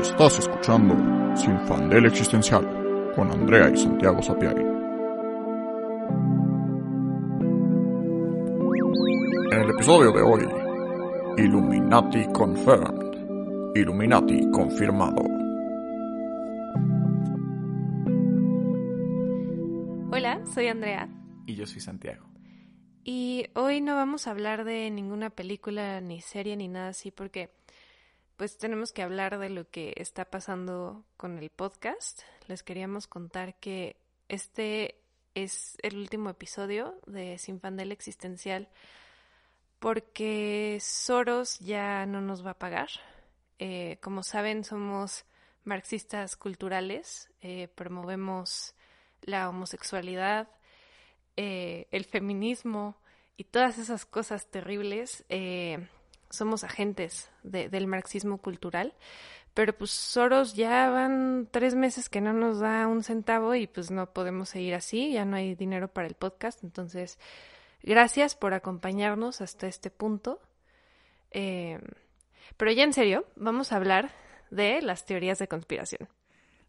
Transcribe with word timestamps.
Estás 0.00 0.38
escuchando 0.38 0.94
Sin 1.36 1.58
Fandel 1.66 2.04
Existencial 2.06 3.12
con 3.14 3.30
Andrea 3.30 3.70
y 3.70 3.76
Santiago 3.78 4.20
Sapiari. 4.20 4.62
En 9.52 9.60
el 9.60 9.70
episodio 9.70 10.12
de 10.12 10.20
hoy, 10.20 10.46
Illuminati 11.38 12.26
Confirmed. 12.32 13.74
Illuminati 13.74 14.50
confirmado. 14.50 15.22
Hola, 20.12 20.44
soy 20.52 20.68
Andrea. 20.68 21.08
Y 21.46 21.54
yo 21.54 21.66
soy 21.66 21.80
Santiago. 21.80 22.26
Y 23.02 23.46
hoy 23.54 23.80
no 23.80 23.94
vamos 23.94 24.26
a 24.26 24.32
hablar 24.32 24.64
de 24.64 24.90
ninguna 24.90 25.30
película, 25.30 26.00
ni 26.00 26.20
serie, 26.20 26.56
ni 26.56 26.68
nada 26.68 26.88
así, 26.88 27.10
porque 27.10 27.50
pues 28.36 28.58
tenemos 28.58 28.92
que 28.92 29.02
hablar 29.02 29.38
de 29.38 29.48
lo 29.48 29.68
que 29.70 29.94
está 29.96 30.26
pasando 30.26 31.04
con 31.16 31.38
el 31.38 31.50
podcast. 31.50 32.22
Les 32.48 32.62
queríamos 32.62 33.06
contar 33.06 33.54
que 33.58 33.96
este 34.28 34.96
es 35.34 35.76
el 35.82 35.96
último 35.96 36.30
episodio 36.30 37.00
de 37.06 37.38
Sin 37.38 37.60
Fandel 37.60 37.92
Existencial 37.92 38.68
porque 39.78 40.78
Soros 40.80 41.58
ya 41.60 42.06
no 42.06 42.20
nos 42.20 42.44
va 42.44 42.52
a 42.52 42.58
pagar. 42.58 42.88
Eh, 43.58 43.98
como 44.02 44.22
saben, 44.22 44.64
somos 44.64 45.24
marxistas 45.64 46.36
culturales, 46.36 47.30
eh, 47.40 47.68
promovemos 47.74 48.74
la 49.22 49.48
homosexualidad, 49.48 50.48
eh, 51.36 51.86
el 51.90 52.04
feminismo 52.04 52.96
y 53.36 53.44
todas 53.44 53.78
esas 53.78 54.06
cosas 54.06 54.46
terribles 54.46 55.24
somos 56.30 56.64
agentes 56.64 57.30
del 57.42 57.86
marxismo 57.86 58.38
cultural, 58.38 58.94
pero 59.54 59.76
pues 59.76 59.90
Soros 59.90 60.54
ya 60.54 60.90
van 60.90 61.48
tres 61.50 61.74
meses 61.74 62.08
que 62.08 62.20
no 62.20 62.32
nos 62.32 62.60
da 62.60 62.86
un 62.86 63.02
centavo 63.02 63.54
y 63.54 63.66
pues 63.66 63.90
no 63.90 64.12
podemos 64.12 64.50
seguir 64.50 64.74
así, 64.74 65.12
ya 65.12 65.24
no 65.24 65.36
hay 65.36 65.54
dinero 65.54 65.88
para 65.88 66.06
el 66.06 66.14
podcast, 66.14 66.62
entonces 66.62 67.18
gracias 67.82 68.34
por 68.34 68.52
acompañarnos 68.52 69.40
hasta 69.40 69.66
este 69.66 69.90
punto. 69.90 70.40
Eh, 71.30 71.80
pero 72.56 72.70
ya 72.72 72.84
en 72.84 72.92
serio, 72.92 73.24
vamos 73.34 73.72
a 73.72 73.76
hablar 73.76 74.10
de 74.50 74.82
las 74.82 75.06
teorías 75.06 75.38
de 75.38 75.48
conspiración. 75.48 76.08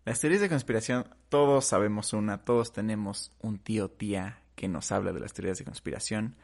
Las 0.05 0.21
teorías 0.21 0.41
de 0.41 0.49
conspiración, 0.49 1.13
todos 1.27 1.65
sabemos 1.65 2.13
una, 2.13 2.45
todos 2.45 2.71
tenemos 2.71 3.33
un 3.41 3.59
tío 3.59 3.89
tía 3.89 4.41
que 4.55 4.69
nos 4.69 4.93
habla 4.93 5.11
de 5.11 5.19
las 5.19 5.33
teorías 5.33 5.57
de 5.57 5.65
conspiración. 5.65 6.37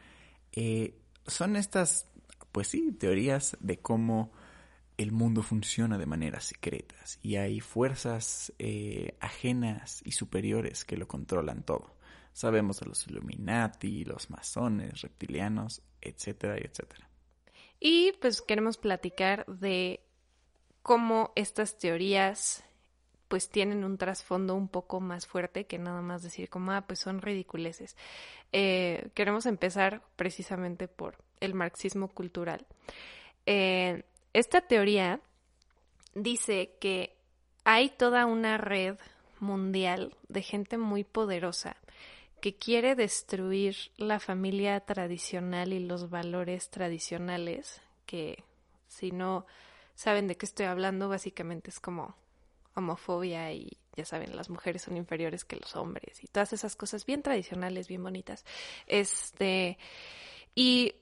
Eh, 0.52 1.00
son 1.26 1.56
estas 1.56 2.06
pues 2.54 2.68
sí, 2.68 2.92
teorías 2.92 3.56
de 3.58 3.80
cómo 3.80 4.30
el 4.96 5.10
mundo 5.10 5.42
funciona 5.42 5.98
de 5.98 6.06
maneras 6.06 6.44
secretas 6.44 7.18
y 7.20 7.34
hay 7.34 7.58
fuerzas 7.58 8.52
eh, 8.60 9.16
ajenas 9.18 10.02
y 10.04 10.12
superiores 10.12 10.84
que 10.84 10.96
lo 10.96 11.08
controlan 11.08 11.64
todo. 11.64 11.96
Sabemos 12.32 12.78
de 12.78 12.86
los 12.86 13.08
Illuminati, 13.08 14.04
los 14.04 14.30
masones, 14.30 15.00
reptilianos, 15.00 15.82
etcétera, 16.00 16.56
etcétera. 16.56 17.10
Y 17.80 18.12
pues 18.20 18.40
queremos 18.40 18.78
platicar 18.78 19.44
de 19.46 19.98
cómo 20.82 21.32
estas 21.34 21.76
teorías 21.76 22.62
pues 23.26 23.48
tienen 23.48 23.82
un 23.82 23.98
trasfondo 23.98 24.54
un 24.54 24.68
poco 24.68 25.00
más 25.00 25.26
fuerte 25.26 25.66
que 25.66 25.80
nada 25.80 26.02
más 26.02 26.22
decir 26.22 26.48
como, 26.48 26.70
ah, 26.70 26.86
pues 26.86 27.00
son 27.00 27.20
ridiculeces. 27.20 27.96
Eh, 28.52 29.10
queremos 29.14 29.44
empezar 29.46 30.04
precisamente 30.14 30.86
por 30.86 31.23
el 31.40 31.54
marxismo 31.54 32.08
cultural. 32.08 32.66
Eh, 33.46 34.04
esta 34.32 34.60
teoría 34.60 35.20
dice 36.14 36.74
que 36.80 37.16
hay 37.64 37.90
toda 37.90 38.26
una 38.26 38.58
red 38.58 38.96
mundial 39.40 40.16
de 40.28 40.42
gente 40.42 40.78
muy 40.78 41.04
poderosa 41.04 41.76
que 42.40 42.54
quiere 42.54 42.94
destruir 42.94 43.74
la 43.96 44.20
familia 44.20 44.78
tradicional 44.80 45.72
y 45.72 45.80
los 45.80 46.10
valores 46.10 46.68
tradicionales, 46.68 47.80
que 48.04 48.44
si 48.86 49.12
no 49.12 49.46
saben 49.94 50.26
de 50.28 50.36
qué 50.36 50.44
estoy 50.44 50.66
hablando, 50.66 51.08
básicamente 51.08 51.70
es 51.70 51.80
como 51.80 52.14
homofobia 52.74 53.50
y 53.52 53.78
ya 53.96 54.04
saben, 54.04 54.36
las 54.36 54.50
mujeres 54.50 54.82
son 54.82 54.96
inferiores 54.96 55.44
que 55.44 55.56
los 55.56 55.74
hombres 55.76 56.22
y 56.22 56.26
todas 56.26 56.52
esas 56.52 56.76
cosas 56.76 57.06
bien 57.06 57.22
tradicionales, 57.22 57.88
bien 57.88 58.02
bonitas. 58.02 58.44
Este, 58.86 59.78
y 60.54 60.94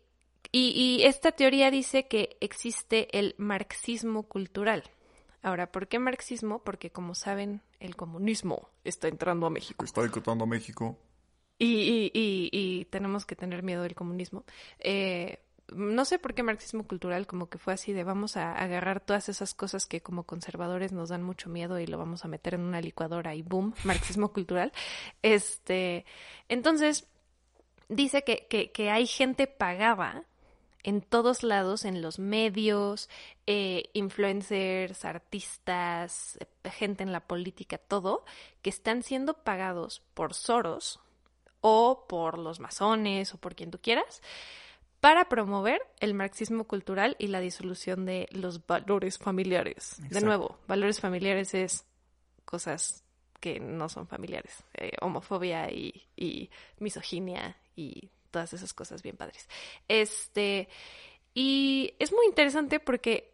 y, 0.51 1.03
esta 1.05 1.33
teoría 1.33 1.71
dice 1.71 2.09
que 2.09 2.37
existe 2.41 3.17
el 3.19 3.35
marxismo 3.39 4.25
cultural. 4.25 4.83
Ahora, 5.43 5.71
¿por 5.71 5.89
qué 5.89 5.99
marxismo? 5.99 6.63
Porque 6.63 6.91
como 6.91 7.15
saben, 7.15 7.63
el 7.81 7.97
comunismo 7.97 8.69
está 8.85 9.09
entrando 9.09 9.47
a 9.47 9.51
México. 9.51 9.85
Está 9.85 10.03
entrando 10.03 10.45
a 10.45 10.47
México. 10.47 10.99
Y, 11.59 12.11
y, 12.13 12.85
tenemos 12.87 13.25
que 13.25 13.37
tener 13.37 13.63
miedo 13.63 13.83
del 13.83 13.95
comunismo. 13.95 14.45
Eh, 14.79 15.39
no 15.69 16.05
sé 16.05 16.19
por 16.19 16.35
qué 16.35 16.43
marxismo 16.43 16.87
cultural, 16.87 17.27
como 17.27 17.49
que 17.49 17.59
fue 17.59 17.73
así 17.73 17.93
de 17.93 18.05
vamos 18.05 18.37
a 18.37 18.53
agarrar 18.53 19.01
todas 19.01 19.29
esas 19.29 19.55
cosas 19.55 19.87
que 19.87 20.03
como 20.03 20.25
conservadores 20.25 20.93
nos 20.93 21.09
dan 21.09 21.23
mucho 21.23 21.49
miedo 21.49 21.79
y 21.79 21.87
lo 21.87 21.99
vamos 21.99 22.25
a 22.25 22.29
meter 22.29 22.55
en 22.55 22.63
una 22.63 22.81
licuadora 22.81 23.35
y 23.35 23.43
boom, 23.43 23.75
marxismo 23.85 24.33
cultural. 24.33 24.73
Este, 25.23 26.05
entonces, 26.49 27.07
dice 27.89 28.25
que, 28.25 28.47
que, 28.49 28.73
que 28.73 28.91
hay 28.91 29.07
gente 29.07 29.47
pagada 29.47 30.27
en 30.83 31.01
todos 31.01 31.43
lados, 31.43 31.85
en 31.85 32.03
los 32.03 32.19
medios, 32.19 33.09
eh, 33.47 33.91
influencers, 33.93 35.05
artistas, 35.05 36.39
gente 36.65 37.03
en 37.03 37.13
la 37.13 37.21
política, 37.21 37.79
todo, 37.79 38.25
que 38.63 38.71
están 38.71 39.03
siendo 39.03 39.35
pagados 39.35 40.03
por 40.15 40.35
Soros 40.35 41.01
o 41.61 42.07
por 42.09 42.39
los 42.39 42.61
masones 42.61 43.35
o 43.35 43.39
por 43.39 43.55
quien 43.55 43.71
tú 43.71 43.79
quieras 43.81 44.23
para 45.01 45.29
promover 45.29 45.81
el 45.99 46.15
marxismo 46.15 46.65
cultural 46.65 47.17
y 47.19 47.27
la 47.27 47.41
disolución 47.41 48.07
de 48.07 48.29
los 48.31 48.65
valores 48.67 49.19
familiares. 49.19 49.97
De 50.11 50.21
nuevo, 50.21 50.59
valores 50.69 51.01
familiares 51.01 51.55
es 51.55 51.85
cosas 52.45 53.05
que 53.41 53.59
no 53.59 53.89
son 53.89 54.07
familiares, 54.07 54.63
eh, 54.75 54.93
homofobia 55.01 55.73
y, 55.73 56.07
y 56.15 56.51
misoginia 56.79 57.57
y 57.75 58.11
todas 58.33 58.53
esas 58.53 58.75
cosas 58.75 59.03
bien 59.03 59.17
padres. 59.17 59.49
Este, 59.87 60.69
y 61.35 61.95
es 62.01 62.13
muy 62.13 62.27
interesante 62.27 62.81
porque 62.81 63.33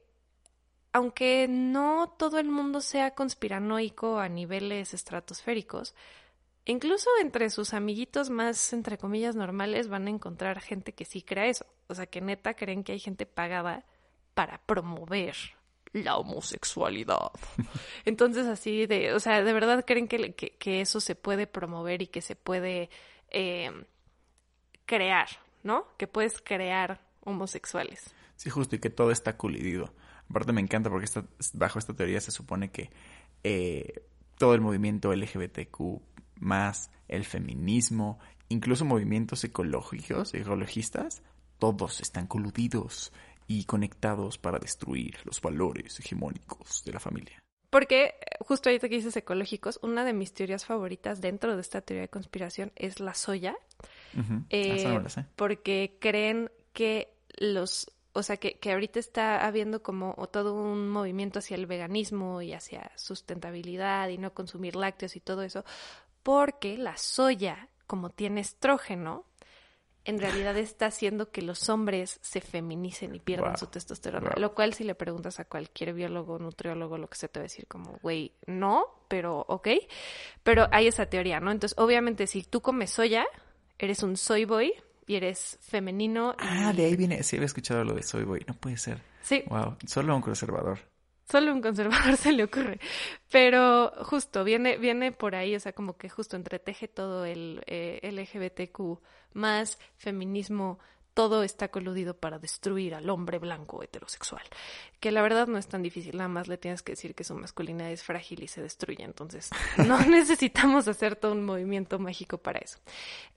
aunque 0.93 1.47
no 1.49 2.15
todo 2.19 2.39
el 2.39 2.49
mundo 2.49 2.81
sea 2.81 3.15
conspiranoico 3.15 4.19
a 4.19 4.29
niveles 4.29 4.95
estratosféricos, 4.95 5.95
incluso 6.65 7.09
entre 7.21 7.51
sus 7.51 7.75
amiguitos 7.75 8.31
más, 8.31 8.73
entre 8.73 8.99
comillas, 8.99 9.37
normales 9.37 9.89
van 9.89 10.07
a 10.07 10.11
encontrar 10.11 10.61
gente 10.61 10.93
que 10.93 11.05
sí 11.05 11.23
crea 11.23 11.47
eso. 11.47 11.67
O 11.89 11.95
sea, 11.95 12.07
que 12.07 12.21
neta 12.21 12.55
creen 12.55 12.85
que 12.85 12.93
hay 12.93 13.01
gente 13.01 13.27
pagada 13.27 13.85
para 14.35 14.59
promover 14.59 15.35
la 15.93 16.17
homosexualidad. 16.17 17.31
Entonces, 18.05 18.47
así 18.47 18.87
de, 18.87 19.13
o 19.15 19.21
sea, 19.21 19.43
de 19.43 19.53
verdad 19.53 19.85
creen 19.87 20.09
que, 20.09 20.35
que, 20.35 20.81
eso 20.81 21.01
se 21.01 21.15
puede 21.15 21.47
promover 21.47 22.03
y 22.03 22.07
que 22.09 22.21
se 22.21 22.37
puede 22.37 22.91
eh, 23.31 23.71
crear, 24.89 25.29
¿no? 25.63 25.87
Que 25.99 26.09
puedes 26.09 26.41
crear 26.41 27.01
homosexuales. 27.21 28.13
Sí, 28.35 28.51
justo, 28.51 28.75
y 28.75 28.81
que 28.81 28.91
todo 28.91 29.13
está 29.13 29.37
colidido. 29.37 29.93
Aparte 30.29 30.53
me 30.53 30.61
encanta 30.61 30.91
porque 30.91 31.07
bajo 31.53 31.79
esta 31.79 31.95
teoría 31.95 32.21
se 32.21 32.33
supone 32.33 32.71
que 32.71 32.91
eh, 33.45 34.03
todo 34.39 34.55
el 34.55 34.61
movimiento 34.61 35.15
LGBTQ 35.15 36.01
más 36.41 36.91
el 37.07 37.25
feminismo, 37.25 38.19
incluso 38.49 38.85
movimientos 38.85 39.45
ecológicos, 39.45 40.35
ecologistas, 40.35 41.23
todos 41.59 42.01
están 42.01 42.27
coludidos 42.27 43.13
y 43.47 43.65
conectados 43.65 44.39
para 44.39 44.59
destruir 44.59 45.19
los 45.25 45.41
valores 45.41 45.99
hegemónicos 46.01 46.83
de 46.85 46.93
la 46.93 47.01
familia. 47.01 47.43
Porque 47.71 48.05
eh, 48.05 48.15
justo 48.41 48.69
ahorita 48.69 48.89
que 48.89 48.97
dices 48.97 49.17
ecológicos, 49.17 49.79
una 49.83 50.05
de 50.05 50.13
mis 50.13 50.33
teorías 50.33 50.65
favoritas 50.65 51.21
dentro 51.21 51.55
de 51.55 51.61
esta 51.61 51.81
teoría 51.81 52.03
de 52.03 52.09
conspiración 52.09 52.73
es 52.77 53.01
la 53.01 53.15
soya. 53.15 53.57
Eh, 54.51 55.01
porque 55.37 55.97
creen 56.01 56.51
que 56.73 57.15
los, 57.37 57.91
o 58.13 58.23
sea, 58.23 58.37
que, 58.37 58.59
que 58.59 58.73
ahorita 58.73 58.99
está 58.99 59.47
habiendo 59.47 59.83
como 59.83 60.15
todo 60.33 60.55
un 60.55 60.89
movimiento 60.89 61.39
hacia 61.39 61.57
el 61.57 61.67
veganismo 61.67 62.43
y 62.43 62.53
hacia 62.53 62.91
sustentabilidad 62.97 64.09
y 64.09 64.19
no 64.19 64.35
consumir 64.35 64.77
lácteos 64.77 65.17
y 65.17 65.21
todo 65.21 65.43
eso, 65.43 65.65
porque 66.23 66.77
la 66.77 66.97
soya, 66.97 67.69
como 67.87 68.11
tiene 68.11 68.41
estrógeno, 68.41 69.25
en 70.05 70.19
realidad 70.19 70.57
está 70.59 70.87
haciendo 70.87 71.31
que 71.31 71.43
los 71.43 71.69
hombres 71.69 72.19
se 72.23 72.41
feminicen 72.41 73.15
y 73.15 73.21
pierdan 73.21 73.57
su 73.57 73.67
testosterona. 73.67 74.35
Lo 74.37 74.55
cual, 74.55 74.75
si 74.75 74.85
le 74.85 74.95
preguntas 74.95 75.39
a 75.39 75.45
cualquier 75.45 75.93
biólogo, 75.93 76.39
nutriólogo, 76.39 76.99
lo 76.99 77.09
que 77.09 77.19
se 77.19 77.29
te 77.29 77.41
va 77.41 77.43
a 77.43 77.45
decir 77.45 77.67
como, 77.67 77.99
güey, 78.03 78.33
no, 78.47 78.87
pero 79.09 79.45
ok. 79.49 79.69
Pero 80.43 80.67
hay 80.73 80.87
esa 80.87 81.07
teoría, 81.07 81.41
¿no? 81.41 81.51
Entonces, 81.51 81.79
obviamente, 81.79 82.27
si 82.27 82.43
tú 82.43 82.63
comes 82.63 82.91
soya, 82.91 83.27
eres 83.79 84.03
un 84.03 84.17
soy 84.17 84.45
boy 84.45 84.73
y 85.07 85.17
eres 85.17 85.59
femenino. 85.63 86.35
Ah, 86.39 86.73
de 86.73 86.85
ahí 86.85 86.97
viene. 86.97 87.23
Sí, 87.23 87.37
había 87.37 87.47
escuchado 87.47 87.85
lo 87.85 87.95
de 87.95 88.03
soy 88.03 88.25
boy. 88.25 88.45
No 88.47 88.55
puede 88.55 88.77
ser. 88.77 89.01
Sí. 89.23 89.43
Wow. 89.49 89.77
Solo 89.87 90.15
un 90.15 90.23
conservador. 90.23 90.79
Solo 91.31 91.53
un 91.53 91.61
conservador 91.61 92.17
se 92.17 92.33
le 92.33 92.45
ocurre. 92.45 92.81
Pero 93.31 93.93
justo, 94.05 94.45
viene, 94.45 94.79
viene 94.79 95.13
por 95.13 95.35
ahí, 95.35 95.55
o 95.55 95.61
sea, 95.61 95.73
como 95.73 95.97
que 95.97 96.09
justo 96.09 96.37
entreteje 96.37 96.89
todo 96.89 97.25
el 97.25 97.63
eh, 97.67 98.01
LGBTQ 98.03 99.01
más 99.35 99.79
feminismo, 99.97 100.79
todo 101.19 101.43
está 101.43 101.67
coludido 101.67 102.17
para 102.17 102.39
destruir 102.39 102.95
al 102.95 103.11
hombre 103.11 103.41
blanco 103.41 103.83
heterosexual. 103.83 104.45
Que 105.01 105.11
la 105.11 105.21
verdad 105.21 105.49
no 105.49 105.59
es 105.59 105.67
tan 105.67 105.83
difícil, 105.83 106.17
nada 106.17 106.29
más 106.29 106.47
le 106.47 106.59
tienes 106.59 106.81
que 106.81 106.93
decir 106.93 107.17
que 107.17 107.25
su 107.25 107.35
masculinidad 107.35 107.91
es 107.91 108.05
frágil 108.05 108.45
y 108.45 108.47
se 108.47 108.63
destruye. 108.63 109.03
Entonces, 109.03 109.51
no 109.85 109.99
necesitamos 110.07 110.87
hacer 110.87 111.17
todo 111.17 111.33
un 111.33 111.45
movimiento 111.45 111.99
mágico 111.99 112.39
para 112.39 112.61
eso. 112.61 112.79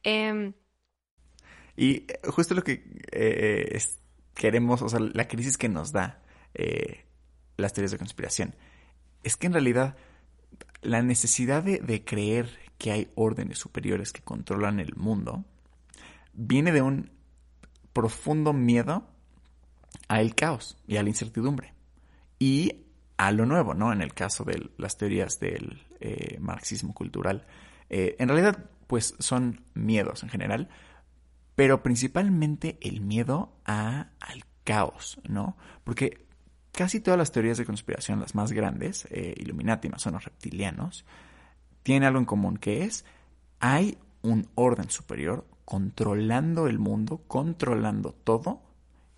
Em, 0.03 0.53
y 1.75 2.05
justo 2.25 2.53
lo 2.53 2.63
que 2.63 2.73
eh, 2.73 3.71
eh, 3.71 3.81
queremos, 4.35 4.83
o 4.83 4.89
sea, 4.89 4.99
la 4.99 5.27
crisis 5.27 5.57
que 5.57 5.67
nos 5.67 5.91
da 5.91 6.21
eh, 6.53 7.05
las 7.57 7.73
teorías 7.73 7.93
de 7.93 7.97
conspiración, 7.97 8.55
es 9.23 9.37
que 9.37 9.47
en 9.47 9.53
realidad 9.53 9.97
la 10.83 11.01
necesidad 11.01 11.63
de, 11.63 12.03
creer 12.05 12.59
que 12.77 12.91
hay 12.91 13.11
órdenes 13.15 13.57
superiores 13.57 14.13
que 14.13 14.21
controlan 14.21 14.79
el 14.79 14.95
mundo 14.95 15.45
viene 16.33 16.71
de 16.71 16.83
un 16.83 17.20
profundo 17.93 18.53
miedo 18.53 19.07
al 20.07 20.35
caos 20.35 20.77
y 20.87 20.97
a 20.97 21.03
la 21.03 21.09
incertidumbre 21.09 21.73
y 22.39 22.85
a 23.17 23.31
lo 23.31 23.45
nuevo, 23.45 23.73
¿no? 23.73 23.93
En 23.93 24.01
el 24.01 24.13
caso 24.13 24.43
de 24.43 24.71
las 24.77 24.97
teorías 24.97 25.39
del 25.39 25.85
eh, 25.99 26.37
marxismo 26.39 26.93
cultural. 26.93 27.45
Eh, 27.89 28.15
en 28.19 28.27
realidad, 28.29 28.65
pues 28.87 29.13
son 29.19 29.63
miedos 29.73 30.23
en 30.23 30.29
general, 30.29 30.69
pero 31.55 31.83
principalmente 31.83 32.77
el 32.81 33.01
miedo 33.01 33.53
a, 33.65 34.09
al 34.19 34.43
caos, 34.63 35.19
¿no? 35.27 35.55
Porque 35.83 36.25
casi 36.71 36.99
todas 36.99 37.17
las 37.17 37.31
teorías 37.31 37.57
de 37.57 37.65
conspiración, 37.65 38.19
las 38.19 38.33
más 38.33 38.51
grandes, 38.51 39.07
eh, 39.11 39.35
Illuminati, 39.37 39.89
masones 39.89 40.23
reptilianos, 40.23 41.05
tienen 41.83 42.03
algo 42.03 42.19
en 42.19 42.25
común 42.25 42.57
que 42.57 42.83
es, 42.83 43.05
hay 43.59 43.97
un 44.21 44.49
orden 44.55 44.89
superior 44.89 45.45
controlando 45.65 46.67
el 46.67 46.79
mundo, 46.79 47.23
controlando 47.27 48.13
todo 48.13 48.61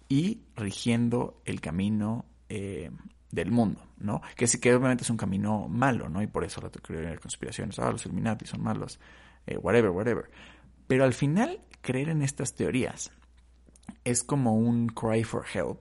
y 0.10 0.42
rigiendo 0.56 1.42
el 1.45 1.62
camino 1.62 2.25
eh, 2.50 2.92
del 3.31 3.51
mundo, 3.51 3.81
¿no? 3.98 4.22
Que 4.36 4.45
que 4.45 4.75
obviamente 4.75 5.04
es 5.04 5.10
un 5.10 5.18
camino 5.18 5.68
malo, 5.68 6.10
¿no? 6.10 6.22
Y 6.22 6.28
por 6.28 6.44
eso 6.44 6.62
la 6.62 6.69
teoría 6.69 7.10
de 7.10 7.18
conspiraciones, 7.18 7.80
ah, 7.80 7.92
los 7.92 8.06
Illuminati 8.06 8.45
son 8.45 8.62
malos, 8.62 9.00
eh, 9.48 9.57
whatever, 9.57 9.90
whatever. 9.92 10.30
Pero 10.88 11.04
al 11.04 11.13
final, 11.13 11.62
creer 11.81 12.10
en 12.10 12.22
estas 12.22 12.54
teorías 12.54 13.12
es 14.04 14.24
como 14.24 14.56
un 14.56 14.88
cry 14.88 15.24
for 15.24 15.45
help 15.54 15.80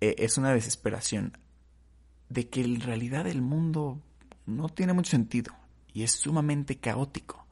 eh, 0.00 0.16
es 0.18 0.38
una 0.38 0.52
desesperación 0.52 1.36
de 2.28 2.48
que 2.48 2.62
en 2.62 2.80
realidad 2.80 3.26
el 3.26 3.42
mundo 3.42 4.00
no 4.46 4.68
tiene 4.68 4.92
mucho 4.92 5.10
sentido 5.10 5.52
y 5.92 6.02
es 6.02 6.12
sumamente 6.12 6.78
caótico. 6.78 7.46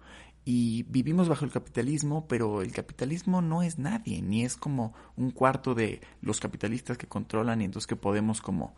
Y 0.49 0.85
vivimos 0.85 1.29
bajo 1.29 1.45
el 1.45 1.51
capitalismo, 1.51 2.29
pero 2.29 2.63
el 2.63 2.71
capitalismo 2.71 3.43
no 3.43 3.65
es 3.65 3.81
nadie, 3.81 4.23
ni 4.23 4.45
es 4.45 4.57
como 4.57 4.95
un 5.17 5.33
cuarto 5.33 5.75
de 5.75 6.01
los 6.21 6.39
capitalistas 6.39 6.97
que 6.97 7.09
controlan 7.09 7.61
y 7.61 7.65
entonces 7.65 7.89
que 7.89 7.97
podemos 7.97 8.41
como 8.41 8.77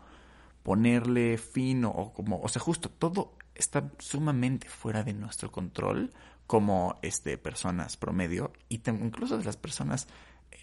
ponerle 0.63 1.37
fin 1.37 1.85
o, 1.85 2.11
como, 2.11 2.41
o 2.41 2.49
sea, 2.49 2.59
justo 2.59 2.89
todo 2.89 3.37
está 3.53 3.91
sumamente 3.99 4.67
fuera 4.67 5.03
de 5.03 5.13
nuestro 5.13 5.51
control 5.51 6.11
como 6.47 6.97
este 7.03 7.37
personas 7.37 7.97
promedio 7.97 8.51
y 8.67 8.81
incluso 8.89 9.37
de 9.37 9.43
las 9.43 9.55
personas 9.55 10.07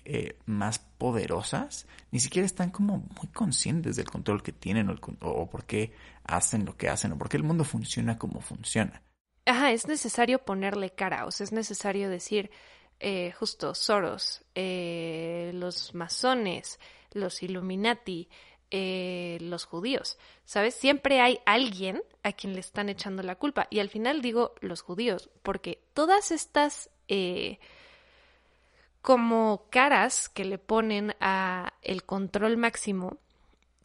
eh, 0.04 0.36
más 0.44 0.80
poderosas 0.80 1.86
ni 2.10 2.18
siquiera 2.18 2.46
están 2.46 2.70
como 2.70 2.98
muy 2.98 3.28
conscientes 3.32 3.94
del 3.94 4.10
control 4.10 4.42
que 4.42 4.50
tienen 4.50 4.90
o, 5.20 5.50
por 5.50 5.64
qué 5.66 5.92
hacen 6.24 6.64
lo 6.64 6.76
que 6.76 6.88
hacen 6.88 7.12
o 7.12 7.18
por 7.18 7.28
qué 7.28 7.36
el 7.36 7.44
mundo 7.44 7.62
funciona 7.62 8.18
como 8.18 8.40
funciona. 8.40 9.02
Ajá, 9.46 9.70
es 9.72 9.87
necesario 9.87 10.40
ponerle 10.40 10.90
cara, 10.90 11.25
o 11.25 11.31
sea, 11.31 11.44
es 11.44 11.52
necesario 11.52 12.10
decir, 12.10 12.50
eh, 13.00 13.32
justo, 13.38 13.75
Soros, 13.75 14.43
eh, 14.54 15.52
los 15.54 15.94
masones, 15.94 16.78
los 17.12 17.43
Illuminati, 17.43 18.28
los 18.70 19.64
judíos, 19.64 20.19
¿sabes? 20.44 20.75
Siempre 20.75 21.20
hay 21.22 21.38
alguien 21.46 22.02
a 22.22 22.32
quien 22.32 22.52
le 22.52 22.60
están 22.60 22.90
echando 22.90 23.22
la 23.22 23.37
culpa. 23.37 23.69
Y 23.70 23.78
al 23.78 23.88
final 23.88 24.20
digo 24.20 24.54
los 24.60 24.82
judíos, 24.82 25.31
porque 25.43 25.81
todas 25.94 26.31
estas 26.31 26.90
como 29.06 29.66
caras 29.70 30.28
que 30.28 30.44
le 30.44 30.58
ponen 30.58 31.14
a 31.20 31.75
el 31.82 32.02
control 32.02 32.56
máximo, 32.56 33.19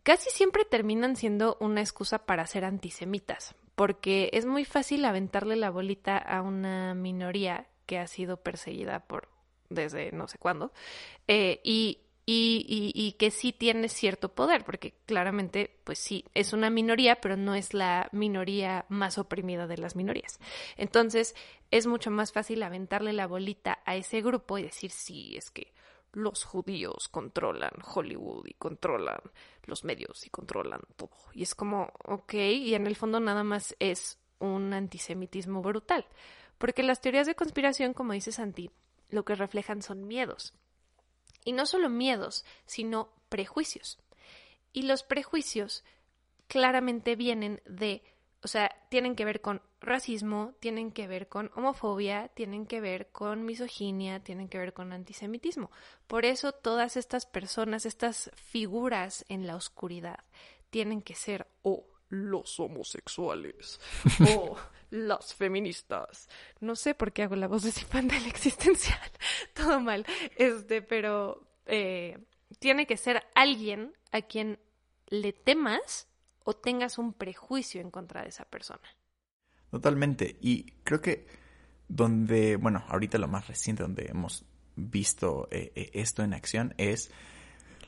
casi 0.02 0.32
siempre 0.32 0.66
terminan 0.66 1.16
siendo 1.16 1.58
una 1.60 1.82
excusa 1.82 2.26
para 2.26 2.48
ser 2.48 2.66
antisemitas, 2.66 3.54
porque 3.76 4.30
es 4.34 4.46
muy 4.46 4.66
fácil 4.66 5.06
aventarle 5.06 5.56
la 5.56 5.70
bolita 5.70 6.18
a 6.18 6.42
una 6.42 6.94
minoría 6.94 7.68
que 7.86 7.98
ha 8.00 8.08
sido 8.08 8.38
perseguida 8.38 9.02
por 9.02 9.30
desde 9.70 10.12
no 10.12 10.28
sé 10.28 10.38
cuándo, 10.38 10.74
eh, 11.28 11.62
y 11.64 12.00
y, 12.26 12.92
y, 12.96 13.14
que 13.14 13.32
sí 13.32 13.52
tiene 13.52 13.90
cierto 13.90 14.34
poder, 14.34 14.64
porque 14.64 14.94
claramente, 15.06 15.80
pues 15.84 16.00
sí, 16.00 16.24
es 16.34 16.54
una 16.54 16.70
minoría, 16.70 17.20
pero 17.20 17.36
no 17.36 17.56
es 17.56 17.74
la 17.74 18.10
minoría 18.12 18.86
más 18.90 19.18
oprimida 19.18 19.68
de 19.68 19.78
las 19.78 19.96
minorías. 19.96 20.40
Entonces, 20.78 21.36
es 21.72 21.88
mucho 21.88 22.12
más 22.12 22.32
fácil 22.32 22.64
aventarle 22.64 23.12
la 23.12 23.28
bolita 23.28 23.80
a 23.86 23.96
ese 23.96 24.22
grupo 24.22 24.58
y 24.58 24.64
decir, 24.64 24.92
sí, 24.92 25.36
es 25.36 25.50
que 25.50 25.74
los 26.14 26.44
judíos 26.44 27.08
controlan 27.10 27.72
Hollywood 27.84 28.46
y 28.48 28.54
controlan 28.54 29.22
los 29.66 29.84
medios 29.84 30.26
y 30.26 30.30
controlan 30.30 30.82
todo. 30.96 31.12
Y 31.34 31.44
es 31.44 31.56
como, 31.56 31.92
ok, 32.06 32.34
y 32.34 32.76
en 32.76 32.88
el 32.88 32.96
fondo 32.96 33.20
nada 33.20 33.44
más 33.44 33.76
es 33.80 34.20
un 34.40 34.74
antisemitismo 34.74 35.62
brutal. 35.62 36.06
Porque 36.58 36.84
las 36.84 37.02
teorías 37.02 37.28
de 37.28 37.36
conspiración, 37.36 37.94
como 37.94 38.14
dice 38.14 38.32
Santi, 38.32 38.72
lo 39.10 39.26
que 39.26 39.36
reflejan 39.36 39.82
son 39.82 40.08
miedos. 40.08 40.54
Y 41.44 41.54
no 41.54 41.66
solo 41.66 41.90
miedos, 41.90 42.46
sino 42.66 43.10
prejuicios. 43.30 43.98
Y 44.74 44.84
los 44.84 45.04
prejuicios 45.04 45.84
claramente 46.48 47.16
vienen 47.16 47.62
de, 47.66 48.04
o 48.44 48.48
sea, 48.48 48.76
tienen 48.90 49.16
que 49.16 49.26
ver 49.26 49.42
con 49.42 49.62
racismo, 49.82 50.54
tienen 50.60 50.92
que 50.92 51.08
ver 51.08 51.28
con 51.28 51.52
homofobia, 51.56 52.30
tienen 52.30 52.66
que 52.66 52.82
ver 52.82 53.10
con 53.12 53.46
misoginia, 53.46 54.24
tienen 54.24 54.50
que 54.50 54.58
ver 54.58 54.74
con 54.74 54.94
antisemitismo. 54.94 55.70
Por 56.08 56.26
eso 56.26 56.52
todas 56.52 56.98
estas 56.98 57.26
personas, 57.26 57.86
estas 57.86 58.32
figuras 58.36 59.26
en 59.30 59.46
la 59.46 59.56
oscuridad, 59.56 60.24
tienen 60.70 61.02
que 61.02 61.16
ser 61.16 61.48
o 61.62 61.86
los 62.10 62.60
homosexuales 62.60 63.80
o 64.38 64.58
las 64.90 65.34
feministas. 65.34 66.28
No 66.60 66.76
sé 66.76 66.96
por 66.96 67.14
qué 67.14 67.24
hago 67.24 67.36
la 67.36 67.48
voz 67.48 67.64
de 67.64 67.72
Cipandel 67.72 68.26
existencial. 68.28 69.00
Todo 69.54 69.80
mal. 69.80 70.06
Este, 70.36 70.82
pero 70.82 71.48
eh, 71.68 72.18
tiene 72.60 72.88
que 72.88 72.98
ser 72.98 73.24
alguien 73.36 73.94
a 74.12 74.22
quien 74.22 74.60
le 75.08 75.32
temas 75.34 76.08
o 76.44 76.54
tengas 76.54 76.98
un 76.98 77.14
prejuicio 77.14 77.82
en 77.82 77.92
contra 77.92 78.24
de 78.24 78.30
esa 78.30 78.46
persona. 78.46 78.82
Totalmente. 79.70 80.38
Y 80.42 80.72
creo 80.84 81.02
que 81.02 81.28
donde, 81.88 82.56
bueno, 82.58 82.84
ahorita 82.88 83.18
lo 83.18 83.28
más 83.28 83.48
reciente 83.48 83.84
donde 83.84 84.08
hemos 84.08 84.46
visto 84.76 85.48
eh, 85.52 85.72
eh, 85.76 85.92
esto 85.94 86.24
en 86.24 86.34
acción 86.34 86.74
es 86.78 87.12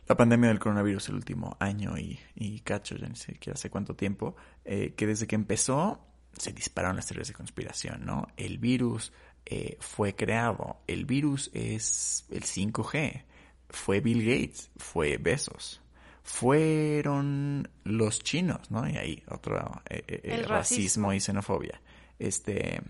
la 0.07 0.15
pandemia 0.15 0.49
del 0.49 0.59
coronavirus 0.59 1.09
el 1.09 1.15
último 1.15 1.55
año 1.59 1.97
y, 1.97 2.59
cacho, 2.59 2.95
ya 2.97 3.07
ni 3.07 3.15
siquiera 3.15 3.55
sé 3.55 3.69
cuánto 3.69 3.95
tiempo, 3.95 4.35
que 4.65 5.07
desde 5.07 5.27
que 5.27 5.35
empezó 5.35 6.05
se 6.37 6.51
dispararon 6.51 6.95
las 6.95 7.07
teorías 7.07 7.27
de 7.27 7.33
conspiración, 7.33 8.05
¿no? 8.05 8.27
El 8.37 8.57
virus 8.57 9.13
eh, 9.45 9.77
fue 9.79 10.15
creado, 10.15 10.77
el 10.87 11.05
virus 11.05 11.51
es 11.53 12.25
el 12.29 12.43
5G, 12.43 13.23
fue 13.69 13.99
Bill 13.99 14.25
Gates, 14.25 14.71
fue 14.77 15.17
Besos, 15.17 15.81
fueron 16.23 17.69
los 17.83 18.19
chinos, 18.19 18.71
¿no? 18.71 18.89
Y 18.89 18.97
ahí 18.97 19.23
otro 19.29 19.81
eh, 19.89 20.03
eh, 20.07 20.43
racismo. 20.47 21.13
y 21.13 21.19
xenofobia. 21.19 21.81
Este 22.17 22.81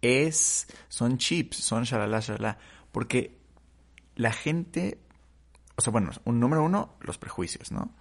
es 0.00 0.68
son 0.88 1.18
chips, 1.18 1.56
son 1.56 1.82
shalala 1.82 2.20
shalala, 2.20 2.58
porque 2.92 3.38
la 4.14 4.32
gente, 4.32 5.00
o 5.76 5.82
sea, 5.82 5.90
bueno, 5.90 6.10
un 6.24 6.38
número 6.38 6.64
uno, 6.64 6.96
los 7.00 7.18
prejuicios, 7.18 7.72
¿no? 7.72 7.94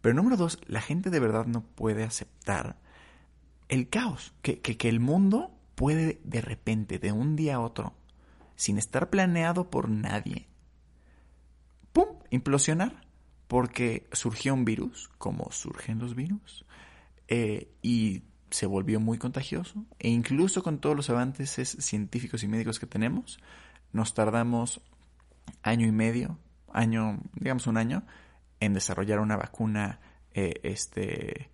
Pero 0.00 0.14
número 0.14 0.36
dos, 0.36 0.60
la 0.66 0.80
gente 0.80 1.10
de 1.10 1.18
verdad 1.18 1.46
no 1.46 1.62
puede 1.62 2.04
aceptar 2.04 2.76
el 3.68 3.88
caos, 3.88 4.32
que, 4.42 4.60
que, 4.60 4.88
el 4.88 5.00
mundo 5.00 5.50
puede 5.74 6.20
de 6.24 6.40
repente, 6.40 6.98
de 6.98 7.12
un 7.12 7.34
día 7.34 7.56
a 7.56 7.60
otro, 7.60 7.94
sin 8.54 8.78
estar 8.78 9.10
planeado 9.10 9.70
por 9.70 9.90
nadie, 9.90 10.48
¡pum!, 11.92 12.06
implosionar, 12.30 13.07
porque 13.48 14.06
surgió 14.12 14.54
un 14.54 14.64
virus, 14.64 15.10
como 15.18 15.50
surgen 15.50 15.98
los 15.98 16.14
virus, 16.14 16.64
eh, 17.26 17.68
y 17.82 18.22
se 18.50 18.66
volvió 18.66 19.00
muy 19.00 19.18
contagioso, 19.18 19.84
e 19.98 20.08
incluso 20.08 20.62
con 20.62 20.78
todos 20.78 20.94
los 20.94 21.10
avances 21.10 21.50
científicos 21.50 22.42
y 22.42 22.48
médicos 22.48 22.78
que 22.78 22.86
tenemos, 22.86 23.38
nos 23.92 24.14
tardamos 24.14 24.80
año 25.62 25.86
y 25.86 25.92
medio, 25.92 26.38
año, 26.72 27.20
digamos 27.34 27.66
un 27.66 27.78
año, 27.78 28.04
en 28.60 28.74
desarrollar 28.74 29.20
una 29.20 29.36
vacuna 29.36 30.00
eh, 30.32 30.60
este, 30.62 31.50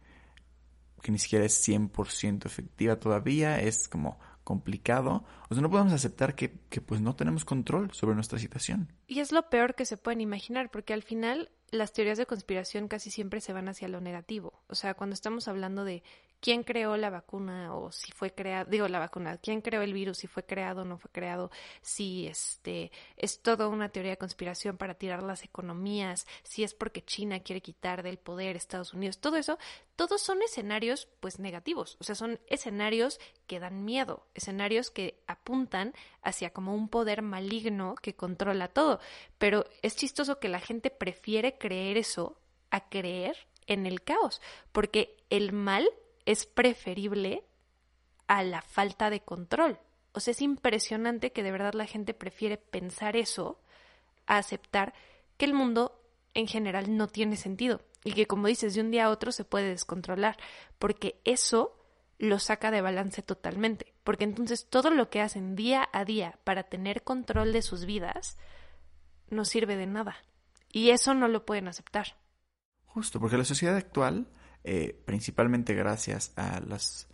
que 1.01 1.13
ni 1.13 1.19
siquiera 1.19 1.45
es 1.45 1.69
100% 1.69 2.47
efectiva 2.47 2.97
todavía, 2.97 3.61
es 3.61 3.89
como 3.89 4.19
complicado, 4.43 5.25
o 5.49 5.55
sea, 5.55 5.63
no 5.63 5.71
podemos 5.71 5.93
aceptar 5.93 6.35
que, 6.35 6.59
que 6.69 6.81
pues 6.81 7.01
no 7.01 7.17
tenemos 7.17 7.45
control 7.45 7.93
sobre 7.93 8.15
nuestra 8.15 8.39
situación. 8.39 8.93
Y 9.07 9.21
es 9.21 9.33
lo 9.33 9.49
peor 9.49 9.75
que 9.75 9.87
se 9.87 9.97
pueden 9.97 10.21
imaginar, 10.21 10.71
porque 10.71 10.93
al 10.93 11.03
final 11.03 11.51
las 11.75 11.93
teorías 11.93 12.19
de 12.19 12.27
conspiración 12.27 12.89
casi 12.89 13.11
siempre 13.11 13.41
se 13.41 13.53
van 13.53 13.69
hacia 13.69 13.89
lo 13.89 14.01
negativo. 14.01 14.63
O 14.69 14.75
sea, 14.75 14.95
cuando 14.95 15.15
estamos 15.15 15.49
hablando 15.49 15.85
de 15.85 16.03
quién 16.45 16.63
creó 16.63 16.99
la 16.99 17.09
vacuna 17.09 17.75
o 17.75 17.91
si 17.91 18.13
fue 18.13 18.35
creado, 18.35 18.71
digo 18.71 18.87
la 18.87 18.99
vacuna, 18.99 19.39
quién 19.39 19.63
creó 19.63 19.81
el 19.81 19.95
virus, 19.95 20.19
si 20.19 20.27
fue 20.27 20.45
creado 20.45 20.83
o 20.83 20.85
no 20.85 20.99
fue 20.99 21.11
creado, 21.11 21.51
si 21.81 22.27
este 22.27 22.93
es 23.17 23.41
toda 23.41 23.67
una 23.67 23.89
teoría 23.89 24.11
de 24.11 24.19
conspiración 24.19 24.77
para 24.77 24.93
tirar 24.93 25.23
las 25.23 25.43
economías, 25.43 26.27
si 26.43 26.63
es 26.63 26.75
porque 26.75 27.03
China 27.03 27.41
quiere 27.41 27.63
quitar 27.63 28.03
del 28.03 28.19
poder 28.19 28.57
Estados 28.57 28.93
Unidos, 28.93 29.21
todo 29.21 29.39
eso, 29.39 29.57
todos 29.97 30.21
son 30.21 30.43
escenarios 30.43 31.09
pues 31.21 31.39
negativos, 31.39 31.97
o 31.99 32.05
sea, 32.05 32.15
son 32.15 32.39
escenarios 32.47 33.21
que 33.47 33.59
dan 33.59 33.87
miedo, 33.87 34.27
escenarios 34.35 34.91
que 34.91 35.23
apuntan 35.27 35.95
hacia 36.21 36.51
como 36.51 36.75
un 36.75 36.91
poder 36.91 37.23
maligno 37.23 37.95
que 37.95 38.17
controla 38.17 38.69
todo, 38.69 39.01
pero 39.39 39.65
es 39.81 39.97
chistoso 39.97 40.41
que 40.41 40.51
la 40.51 40.61
gente 40.61 40.91
prefiere 40.91 41.57
creer 41.57 41.97
eso 41.97 42.39
a 42.71 42.91
creer 42.91 43.49
en 43.67 43.87
el 43.87 44.03
caos, 44.03 44.43
porque 44.73 45.17
el 45.31 45.55
mal 45.55 45.89
es 46.27 46.47
preferible 46.47 47.45
a 48.27 48.43
la 48.43 48.63
falta 48.63 49.11
de 49.11 49.21
control. 49.21 49.79
O 50.13 50.21
sea, 50.21 50.33
es 50.33 50.43
impresionante 50.43 51.33
que 51.33 51.43
de 51.43 51.53
verdad 51.53 51.75
la 51.75 51.87
gente 51.87 52.15
prefiere 52.15 52.57
pensar 52.57 53.17
eso 53.17 53.61
a 54.27 54.39
aceptar 54.39 54.95
que 55.37 55.45
el 55.45 55.55
mundo 55.55 56.01
en 56.35 56.47
general 56.47 56.97
no 56.97 57.09
tiene 57.09 57.37
sentido 57.37 57.81
y 58.05 58.13
que 58.13 58.27
como 58.27 58.47
dices, 58.47 58.75
de 58.75 58.83
un 58.83 58.91
día 58.91 59.07
a 59.07 59.11
otro 59.11 59.33
se 59.33 59.45
puede 59.45 59.71
descontrolar, 59.71 60.37
porque 60.79 61.21
eso 61.25 61.75
lo 62.19 62.39
saca 62.39 62.71
de 62.71 62.83
balance 62.83 63.23
totalmente, 63.23 63.95
porque 64.05 64.25
entonces 64.25 64.67
todo 64.69 64.91
lo 64.91 65.09
que 65.09 65.23
hacen 65.23 65.57
día 65.57 65.89
a 65.93 66.05
día 66.05 66.39
para 66.45 66.65
tener 66.65 67.03
control 67.03 67.53
de 67.53 67.63
sus 67.63 67.87
vidas 67.87 68.37
no 69.31 69.45
sirve 69.45 69.77
de 69.77 69.87
nada. 69.87 70.17
Y 70.71 70.91
eso 70.91 71.15
no 71.15 71.29
lo 71.29 71.47
pueden 71.47 71.67
aceptar. 71.67 72.17
Justo, 72.87 73.19
porque 73.19 73.39
la 73.39 73.45
sociedad 73.45 73.77
actual 73.77 74.27
eh, 74.65 75.01
principalmente 75.05 75.75
gracias 75.75 76.33
a 76.37 76.61
las 76.61 77.09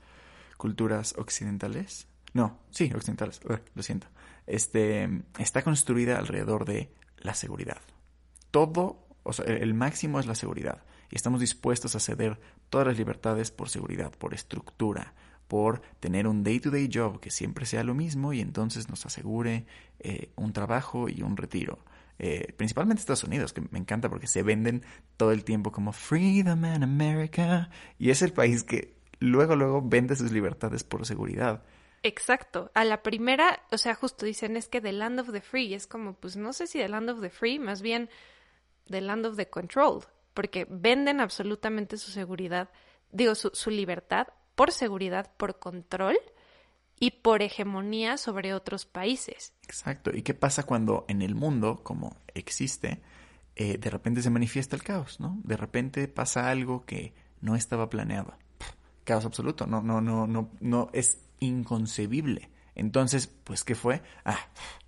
culturas 0.56 1.14
occidentales. 1.18 2.06
No, 2.32 2.60
sí, 2.70 2.92
occidentales, 2.94 3.40
lo 3.74 3.82
siento. 3.82 4.06
Este, 4.46 5.08
está 5.38 5.62
construida 5.62 6.18
alrededor 6.18 6.64
de 6.64 6.92
la 7.18 7.34
seguridad. 7.34 7.80
Todo, 8.50 9.06
o 9.22 9.32
sea, 9.32 9.44
el 9.46 9.74
máximo 9.74 10.20
es 10.20 10.26
la 10.26 10.34
seguridad. 10.34 10.82
Y 11.10 11.16
estamos 11.16 11.40
dispuestos 11.40 11.96
a 11.96 12.00
ceder 12.00 12.40
todas 12.68 12.86
las 12.86 12.98
libertades 12.98 13.50
por 13.50 13.68
seguridad, 13.68 14.12
por 14.12 14.32
estructura, 14.32 15.12
por 15.48 15.82
tener 15.98 16.28
un 16.28 16.44
day-to-day 16.44 16.88
job 16.92 17.18
que 17.18 17.32
siempre 17.32 17.66
sea 17.66 17.82
lo 17.82 17.94
mismo 17.94 18.32
y 18.32 18.40
entonces 18.40 18.88
nos 18.88 19.04
asegure 19.04 19.66
eh, 19.98 20.30
un 20.36 20.52
trabajo 20.52 21.08
y 21.08 21.22
un 21.22 21.36
retiro. 21.36 21.80
Eh, 22.22 22.52
principalmente 22.54 23.00
Estados 23.00 23.24
Unidos, 23.24 23.54
que 23.54 23.62
me 23.70 23.78
encanta 23.78 24.10
porque 24.10 24.26
se 24.26 24.42
venden 24.42 24.84
todo 25.16 25.32
el 25.32 25.42
tiempo 25.42 25.72
como 25.72 25.94
Freedom 25.94 26.66
in 26.66 26.82
America, 26.82 27.70
y 27.98 28.10
es 28.10 28.20
el 28.20 28.34
país 28.34 28.62
que 28.62 28.94
luego, 29.20 29.56
luego 29.56 29.80
vende 29.82 30.14
sus 30.14 30.30
libertades 30.30 30.84
por 30.84 31.06
seguridad. 31.06 31.62
Exacto. 32.02 32.70
A 32.74 32.84
la 32.84 33.02
primera, 33.02 33.62
o 33.70 33.78
sea, 33.78 33.94
justo 33.94 34.26
dicen 34.26 34.58
es 34.58 34.68
que 34.68 34.82
the 34.82 34.92
land 34.92 35.18
of 35.18 35.32
the 35.32 35.40
free, 35.40 35.72
es 35.72 35.86
como, 35.86 36.12
pues 36.12 36.36
no 36.36 36.52
sé 36.52 36.66
si 36.66 36.78
the 36.78 36.90
land 36.90 37.08
of 37.08 37.22
the 37.22 37.30
free, 37.30 37.58
más 37.58 37.80
bien 37.80 38.10
the 38.90 39.00
land 39.00 39.24
of 39.24 39.36
the 39.36 39.48
controlled, 39.48 40.04
porque 40.34 40.66
venden 40.68 41.20
absolutamente 41.20 41.96
su 41.96 42.10
seguridad, 42.10 42.68
digo, 43.12 43.34
su, 43.34 43.48
su 43.54 43.70
libertad 43.70 44.28
por 44.56 44.72
seguridad, 44.72 45.32
por 45.38 45.58
control, 45.58 46.18
y 47.00 47.10
por 47.22 47.42
hegemonía 47.42 48.18
sobre 48.18 48.54
otros 48.54 48.84
países. 48.84 49.54
Exacto. 49.64 50.14
¿Y 50.14 50.22
qué 50.22 50.34
pasa 50.34 50.62
cuando 50.64 51.06
en 51.08 51.22
el 51.22 51.34
mundo, 51.34 51.80
como 51.82 52.16
existe, 52.34 53.00
eh, 53.56 53.78
de 53.78 53.90
repente 53.90 54.22
se 54.22 54.30
manifiesta 54.30 54.76
el 54.76 54.82
caos, 54.82 55.18
¿no? 55.18 55.40
De 55.42 55.56
repente 55.56 56.06
pasa 56.06 56.50
algo 56.50 56.84
que 56.84 57.14
no 57.40 57.56
estaba 57.56 57.88
planeado. 57.88 58.34
caos 59.04 59.24
absoluto. 59.24 59.66
No, 59.66 59.82
no, 59.82 60.00
no, 60.00 60.26
no, 60.26 60.50
no 60.60 60.90
es 60.92 61.18
inconcebible. 61.40 62.50
Entonces, 62.74 63.26
pues, 63.26 63.64
¿qué 63.64 63.74
fue? 63.74 64.02
Ah, 64.24 64.38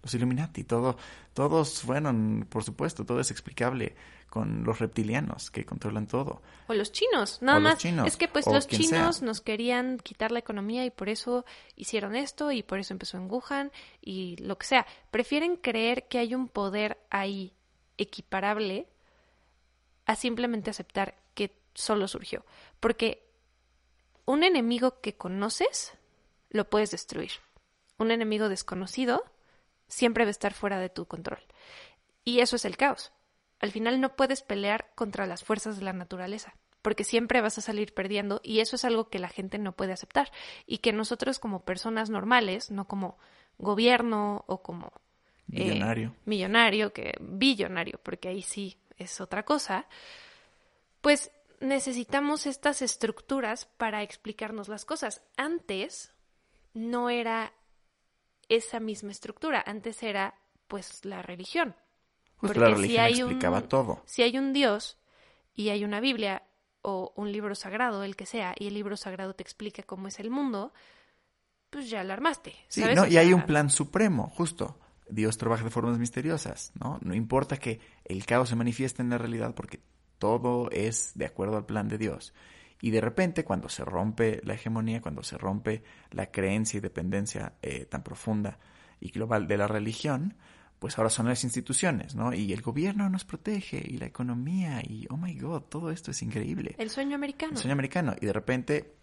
los 0.02 0.14
Illuminati, 0.14 0.64
todo, 0.64 0.96
todos 1.34 1.82
fueron, 1.82 2.46
por 2.48 2.64
supuesto, 2.64 3.04
todo 3.04 3.20
es 3.20 3.30
explicable 3.30 3.94
con 4.32 4.64
los 4.64 4.78
reptilianos 4.78 5.50
que 5.50 5.66
controlan 5.66 6.06
todo. 6.06 6.40
O 6.66 6.72
los 6.72 6.90
chinos, 6.90 7.42
nada 7.42 7.60
más. 7.60 7.84
es 7.84 8.16
que 8.16 8.28
pues 8.28 8.46
los 8.46 8.66
chinos 8.66 9.20
nos 9.20 9.42
querían 9.42 9.98
quitar 9.98 10.32
la 10.32 10.38
economía 10.38 10.86
y 10.86 10.90
por 10.90 11.10
eso 11.10 11.44
hicieron 11.76 12.16
esto 12.16 12.50
y 12.50 12.62
por 12.62 12.78
eso 12.78 12.94
empezó 12.94 13.18
en 13.18 13.30
Wuhan 13.30 13.70
y 14.00 14.36
lo 14.36 14.56
que 14.56 14.66
sea. 14.66 14.86
Prefieren 15.10 15.56
creer 15.56 16.08
que 16.08 16.16
hay 16.16 16.34
un 16.34 16.48
poder 16.48 16.98
ahí 17.10 17.52
equiparable 17.98 18.88
a 20.06 20.16
simplemente 20.16 20.70
aceptar 20.70 21.14
que 21.34 21.54
solo 21.74 22.08
surgió. 22.08 22.46
Porque 22.80 23.28
un 24.24 24.44
enemigo 24.44 25.00
que 25.02 25.14
conoces 25.14 25.92
lo 26.48 26.70
puedes 26.70 26.90
destruir. 26.90 27.32
Un 28.02 28.10
enemigo 28.10 28.48
desconocido 28.48 29.24
siempre 29.88 30.24
va 30.24 30.28
a 30.28 30.30
estar 30.32 30.52
fuera 30.52 30.78
de 30.78 30.90
tu 30.90 31.06
control. 31.06 31.40
Y 32.24 32.40
eso 32.40 32.56
es 32.56 32.64
el 32.64 32.76
caos 32.76 33.12
al 33.62 33.70
final 33.70 34.00
no 34.00 34.16
puedes 34.16 34.42
pelear 34.42 34.90
contra 34.94 35.24
las 35.24 35.44
fuerzas 35.44 35.78
de 35.78 35.84
la 35.84 35.92
naturaleza, 35.92 36.54
porque 36.82 37.04
siempre 37.04 37.40
vas 37.40 37.56
a 37.58 37.62
salir 37.62 37.94
perdiendo 37.94 38.40
y 38.42 38.58
eso 38.58 38.74
es 38.74 38.84
algo 38.84 39.08
que 39.08 39.20
la 39.20 39.28
gente 39.28 39.56
no 39.56 39.72
puede 39.72 39.92
aceptar 39.92 40.30
y 40.66 40.78
que 40.78 40.92
nosotros 40.92 41.38
como 41.38 41.64
personas 41.64 42.10
normales, 42.10 42.72
no 42.72 42.88
como 42.88 43.18
gobierno 43.58 44.44
o 44.48 44.62
como 44.62 44.92
eh, 45.52 45.64
millonario, 45.64 46.14
millonario 46.24 46.92
que 46.92 47.14
billonario, 47.20 48.00
porque 48.02 48.28
ahí 48.28 48.42
sí 48.42 48.76
es 48.98 49.20
otra 49.20 49.44
cosa, 49.44 49.86
pues 51.00 51.30
necesitamos 51.60 52.46
estas 52.46 52.82
estructuras 52.82 53.66
para 53.66 54.02
explicarnos 54.02 54.68
las 54.68 54.84
cosas. 54.84 55.22
Antes 55.36 56.12
no 56.74 57.10
era 57.10 57.52
esa 58.56 58.80
misma 58.80 59.10
estructura, 59.10 59.62
antes 59.66 60.02
era 60.02 60.34
pues 60.68 61.04
la 61.04 61.22
religión. 61.22 61.74
Pues 62.40 62.56
la 62.56 62.70
religión 62.70 63.06
explicaba 63.06 63.62
todo. 63.62 64.02
Si 64.04 64.22
hay 64.22 64.36
un 64.36 64.52
Dios 64.52 64.98
y 65.54 65.68
hay 65.68 65.84
una 65.84 66.00
Biblia 66.00 66.42
o 66.82 67.12
un 67.16 67.30
libro 67.30 67.54
sagrado, 67.54 68.02
el 68.02 68.16
que 68.16 68.26
sea, 68.26 68.54
y 68.58 68.66
el 68.66 68.74
libro 68.74 68.96
sagrado 68.96 69.34
te 69.34 69.42
explica 69.42 69.82
cómo 69.84 70.08
es 70.08 70.18
el 70.18 70.30
mundo, 70.30 70.72
pues 71.70 71.88
ya 71.88 72.02
la 72.02 72.14
armaste. 72.14 72.54
Sí, 72.68 72.82
¿no? 72.94 73.06
y 73.06 73.16
hay 73.16 73.32
un 73.32 73.46
plan 73.46 73.70
supremo, 73.70 74.28
justo. 74.36 74.78
Dios 75.08 75.36
trabaja 75.36 75.64
de 75.64 75.70
formas 75.70 75.98
misteriosas, 75.98 76.72
¿no? 76.80 76.98
No 77.02 77.14
importa 77.14 77.58
que 77.58 77.80
el 78.04 78.24
caos 78.24 78.48
se 78.48 78.56
manifieste 78.56 79.02
en 79.02 79.10
la 79.10 79.18
realidad 79.18 79.54
porque 79.54 79.80
todo 80.18 80.70
es 80.70 81.12
de 81.14 81.26
acuerdo 81.26 81.56
al 81.56 81.66
plan 81.66 81.88
de 81.88 81.98
Dios. 81.98 82.32
Y 82.82 82.90
de 82.90 83.00
repente, 83.00 83.44
cuando 83.44 83.70
se 83.70 83.84
rompe 83.84 84.40
la 84.44 84.54
hegemonía, 84.54 85.00
cuando 85.00 85.22
se 85.22 85.38
rompe 85.38 85.82
la 86.10 86.30
creencia 86.30 86.78
y 86.78 86.80
dependencia 86.80 87.54
eh, 87.62 87.86
tan 87.86 88.02
profunda 88.02 88.58
y 89.00 89.10
global 89.10 89.46
de 89.46 89.56
la 89.56 89.68
religión, 89.68 90.34
pues 90.80 90.98
ahora 90.98 91.08
son 91.08 91.28
las 91.28 91.44
instituciones, 91.44 92.16
¿no? 92.16 92.34
Y 92.34 92.52
el 92.52 92.60
gobierno 92.60 93.08
nos 93.08 93.24
protege 93.24 93.80
y 93.86 93.98
la 93.98 94.06
economía 94.06 94.82
y, 94.82 95.06
oh 95.10 95.16
my 95.16 95.32
god, 95.38 95.62
todo 95.62 95.92
esto 95.92 96.10
es 96.10 96.22
increíble. 96.22 96.74
El 96.76 96.90
sueño 96.90 97.14
americano. 97.14 97.52
El 97.52 97.58
sueño 97.58 97.74
americano. 97.74 98.16
Y 98.20 98.26
de 98.26 98.32
repente, 98.32 98.94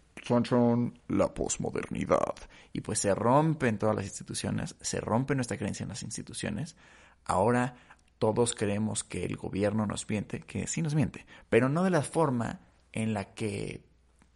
son 0.44 1.00
la 1.08 1.32
posmodernidad. 1.32 2.34
Y 2.74 2.82
pues 2.82 2.98
se 2.98 3.14
rompen 3.14 3.78
todas 3.78 3.96
las 3.96 4.04
instituciones, 4.04 4.76
se 4.80 5.00
rompe 5.00 5.34
nuestra 5.34 5.56
creencia 5.56 5.84
en 5.84 5.88
las 5.88 6.02
instituciones. 6.02 6.76
Ahora 7.24 7.76
todos 8.18 8.54
creemos 8.54 9.02
que 9.02 9.24
el 9.24 9.36
gobierno 9.36 9.86
nos 9.86 10.06
miente, 10.08 10.40
que 10.40 10.66
sí 10.66 10.82
nos 10.82 10.94
miente, 10.94 11.24
pero 11.48 11.70
no 11.70 11.82
de 11.82 11.90
la 11.90 12.02
forma 12.02 12.60
en 12.92 13.14
la 13.14 13.34
que 13.34 13.84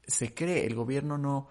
se 0.07 0.35
cree. 0.35 0.67
El 0.67 0.75
gobierno 0.75 1.19
no 1.19 1.49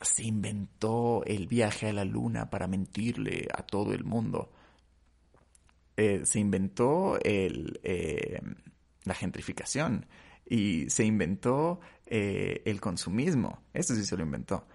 se 0.00 0.24
inventó 0.24 1.22
el 1.24 1.46
viaje 1.46 1.88
a 1.88 1.92
la 1.92 2.04
luna 2.04 2.50
para 2.50 2.66
mentirle 2.66 3.48
a 3.54 3.62
todo 3.62 3.92
el 3.92 4.04
mundo 4.04 4.50
eh, 5.96 6.24
se 6.24 6.40
inventó 6.40 7.18
el, 7.22 7.78
eh, 7.82 8.40
la 9.04 9.14
gentrificación 9.14 10.06
y 10.48 10.88
se 10.88 11.04
inventó 11.04 11.80
eh, 12.06 12.62
el 12.64 12.80
consumismo. 12.80 13.62
Eso 13.74 13.94
sí 13.94 14.04
se 14.04 14.16
lo 14.16 14.22
inventó. 14.22 14.66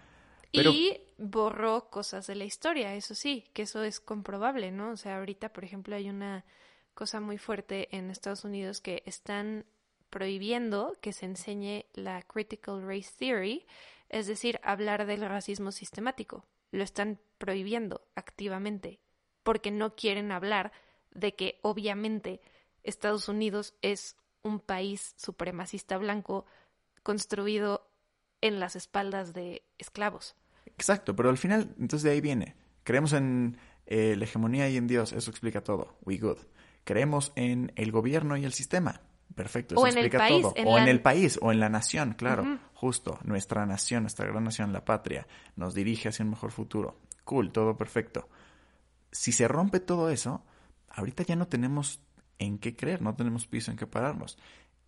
Y 0.52 1.02
borró 1.18 1.90
cosas 1.90 2.28
de 2.28 2.36
la 2.36 2.46
historia, 2.46 2.96
eso 2.96 3.16
sí, 3.16 3.50
que 3.54 3.64
eso 3.64 3.84
es 3.84 4.00
comprobable, 4.00 4.72
¿no? 4.72 4.92
O 4.92 4.98
sea, 4.98 5.18
ahorita, 5.18 5.52
por 5.52 5.64
ejemplo, 5.64 5.96
hay 5.96 6.10
una 6.10 6.46
cosa 6.94 7.20
muy 7.20 7.38
fuerte 7.38 7.96
en 7.96 8.10
Estados 8.10 8.44
Unidos 8.44 8.80
que 8.80 9.04
están 9.06 9.66
prohibiendo 10.10 10.94
que 11.02 11.14
se 11.14 11.26
enseñe 11.26 11.86
la 11.94 12.22
Critical 12.22 12.82
Race 12.86 13.12
Theory, 13.18 13.66
es 14.10 14.28
decir, 14.28 14.60
hablar 14.64 15.06
del 15.06 15.22
racismo 15.22 15.72
sistemático. 15.72 16.46
Lo 16.72 16.84
están 16.84 17.20
prohibiendo 17.38 18.02
activamente 18.16 19.00
porque 19.44 19.72
no 19.72 19.96
quieren 19.96 20.32
hablar 20.32 20.72
de 21.12 21.36
que 21.36 21.60
obviamente 21.62 22.42
Estados 22.84 23.30
Unidos 23.30 23.76
es 23.82 24.16
un 24.44 24.60
país 24.60 25.14
supremacista 25.18 25.98
blanco 25.98 26.46
construido 27.04 27.90
en 28.42 28.60
las 28.60 28.76
espaldas 28.76 29.34
de 29.34 29.64
esclavos. 29.78 30.36
Exacto, 30.66 31.16
pero 31.16 31.30
al 31.30 31.38
final, 31.38 31.74
entonces 31.80 32.04
de 32.04 32.12
ahí 32.12 32.22
viene. 32.22 32.56
Creemos 32.84 33.14
en 33.14 33.58
eh, 33.86 34.16
la 34.18 34.26
hegemonía 34.26 34.70
y 34.70 34.78
en 34.78 34.88
Dios, 34.88 35.14
eso 35.14 35.32
explica 35.32 35.64
todo. 35.64 35.98
We 36.04 36.18
good. 36.18 36.38
Creemos 36.84 37.32
en 37.36 37.72
el 37.76 37.92
gobierno 37.92 38.38
y 38.38 38.46
el 38.46 38.54
sistema. 38.54 39.02
Perfecto, 39.36 39.76
eso 39.76 39.84
O 39.84 39.88
en 39.88 39.98
el 39.98 40.06
explica 40.06 40.18
país, 40.18 40.42
todo. 40.42 40.54
en 40.56 40.68
o 40.68 40.78
en 40.78 40.88
el 40.88 41.02
país, 41.02 41.40
o 41.42 41.52
en 41.52 41.60
la 41.60 41.70
nación, 41.70 42.14
claro. 42.14 42.60
Justo, 42.74 43.20
nuestra 43.24 43.66
nación, 43.66 44.04
nuestra 44.04 44.26
gran 44.26 44.44
nación, 44.44 44.74
la 44.74 44.86
patria, 44.86 45.28
nos 45.56 45.74
dirige 45.74 46.10
hacia 46.10 46.24
un 46.24 46.32
mejor 46.32 46.52
futuro. 46.52 47.00
Cool, 47.24 47.52
todo 47.52 47.78
perfecto. 47.78 48.30
Si 49.12 49.32
se 49.32 49.48
rompe 49.48 49.80
todo 49.80 50.10
eso, 50.10 50.44
ahorita 50.90 51.24
ya 51.24 51.36
no 51.36 51.48
tenemos 51.48 52.02
en 52.40 52.58
qué 52.60 52.76
creer, 52.76 53.02
no 53.02 53.16
tenemos 53.16 53.48
piso 53.48 53.72
en 53.72 53.78
qué 53.78 53.88
pararnos. 53.88 54.38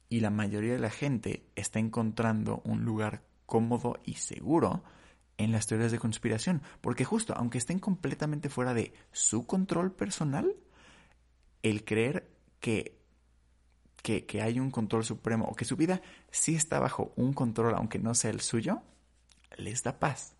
Y 0.08 0.22
la 0.22 0.29
mayoría 0.29 0.74
de 0.74 0.79
la 0.79 0.89
gente 0.89 1.46
está 1.55 1.79
encontrando 1.79 2.62
un 2.63 2.84
lugar 2.86 3.24
cómodo 3.46 4.00
y 4.03 4.15
seguro 4.15 4.84
en 5.38 5.51
las 5.51 5.67
teorías 5.67 5.91
de 5.91 6.00
conspiración. 6.00 6.62
Porque 6.81 7.05
justo, 7.05 7.34
aunque 7.36 7.58
estén 7.58 7.79
completamente 7.79 8.50
fuera 8.50 8.74
de 8.74 8.93
su 9.12 9.46
control 9.46 9.91
personal, 9.91 10.55
el 11.63 11.84
creer 11.86 12.29
que, 12.60 12.98
que, 14.09 14.25
que 14.25 14.41
hay 14.41 14.59
un 14.59 14.71
control 14.71 15.05
supremo 15.05 15.45
o 15.45 15.55
que 15.55 15.65
su 15.65 15.75
vida 15.75 16.01
sí 16.31 16.55
está 16.55 16.79
bajo 16.79 17.13
un 17.15 17.31
control, 17.33 17.75
aunque 17.75 17.99
no 17.99 18.15
sea 18.15 18.31
el 18.31 18.41
suyo, 18.41 18.81
les 19.55 19.83
da 19.83 19.99
paz. 19.99 20.35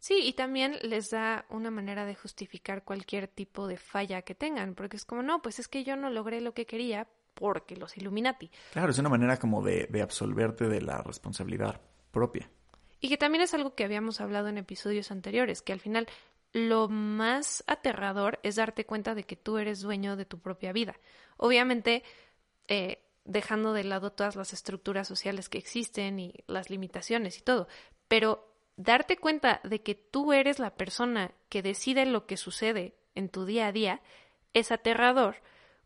Sí, 0.00 0.18
y 0.24 0.32
también 0.32 0.76
les 0.82 1.10
da 1.10 1.46
una 1.48 1.70
manera 1.70 2.06
de 2.06 2.16
justificar 2.16 2.82
cualquier 2.82 3.28
tipo 3.28 3.68
de 3.68 3.76
falla 3.76 4.22
que 4.22 4.34
tengan, 4.34 4.74
porque 4.74 4.96
es 4.96 5.04
como, 5.04 5.22
no, 5.22 5.42
pues 5.42 5.60
es 5.60 5.68
que 5.68 5.84
yo 5.84 5.94
no 5.94 6.10
logré 6.10 6.40
lo 6.40 6.54
que 6.54 6.66
quería 6.66 7.06
porque 7.34 7.76
los 7.76 7.96
Illuminati. 7.96 8.50
Claro, 8.72 8.90
es 8.90 8.98
una 8.98 9.08
manera 9.08 9.36
como 9.38 9.62
de, 9.62 9.86
de 9.86 10.02
absolverte 10.02 10.68
de 10.68 10.82
la 10.82 11.00
responsabilidad 11.02 11.80
propia. 12.10 12.50
Y 13.00 13.08
que 13.08 13.16
también 13.16 13.42
es 13.42 13.54
algo 13.54 13.76
que 13.76 13.84
habíamos 13.84 14.20
hablado 14.20 14.48
en 14.48 14.58
episodios 14.58 15.12
anteriores, 15.12 15.62
que 15.62 15.72
al 15.72 15.80
final 15.80 16.08
lo 16.52 16.88
más 16.88 17.62
aterrador 17.66 18.40
es 18.42 18.56
darte 18.56 18.86
cuenta 18.86 19.14
de 19.14 19.22
que 19.22 19.36
tú 19.36 19.58
eres 19.58 19.80
dueño 19.80 20.16
de 20.16 20.24
tu 20.24 20.40
propia 20.40 20.72
vida. 20.72 20.96
Obviamente, 21.36 22.04
eh, 22.68 23.02
dejando 23.24 23.72
de 23.72 23.84
lado 23.84 24.12
todas 24.12 24.36
las 24.36 24.52
estructuras 24.52 25.08
sociales 25.08 25.48
que 25.48 25.58
existen 25.58 26.18
y 26.18 26.34
las 26.46 26.70
limitaciones 26.70 27.38
y 27.38 27.42
todo, 27.42 27.68
pero 28.08 28.52
darte 28.76 29.16
cuenta 29.16 29.60
de 29.64 29.82
que 29.82 29.94
tú 29.94 30.32
eres 30.32 30.58
la 30.58 30.74
persona 30.74 31.32
que 31.48 31.62
decide 31.62 32.06
lo 32.06 32.26
que 32.26 32.36
sucede 32.36 32.94
en 33.14 33.28
tu 33.28 33.44
día 33.44 33.68
a 33.68 33.72
día 33.72 34.00
es 34.52 34.72
aterrador 34.72 35.36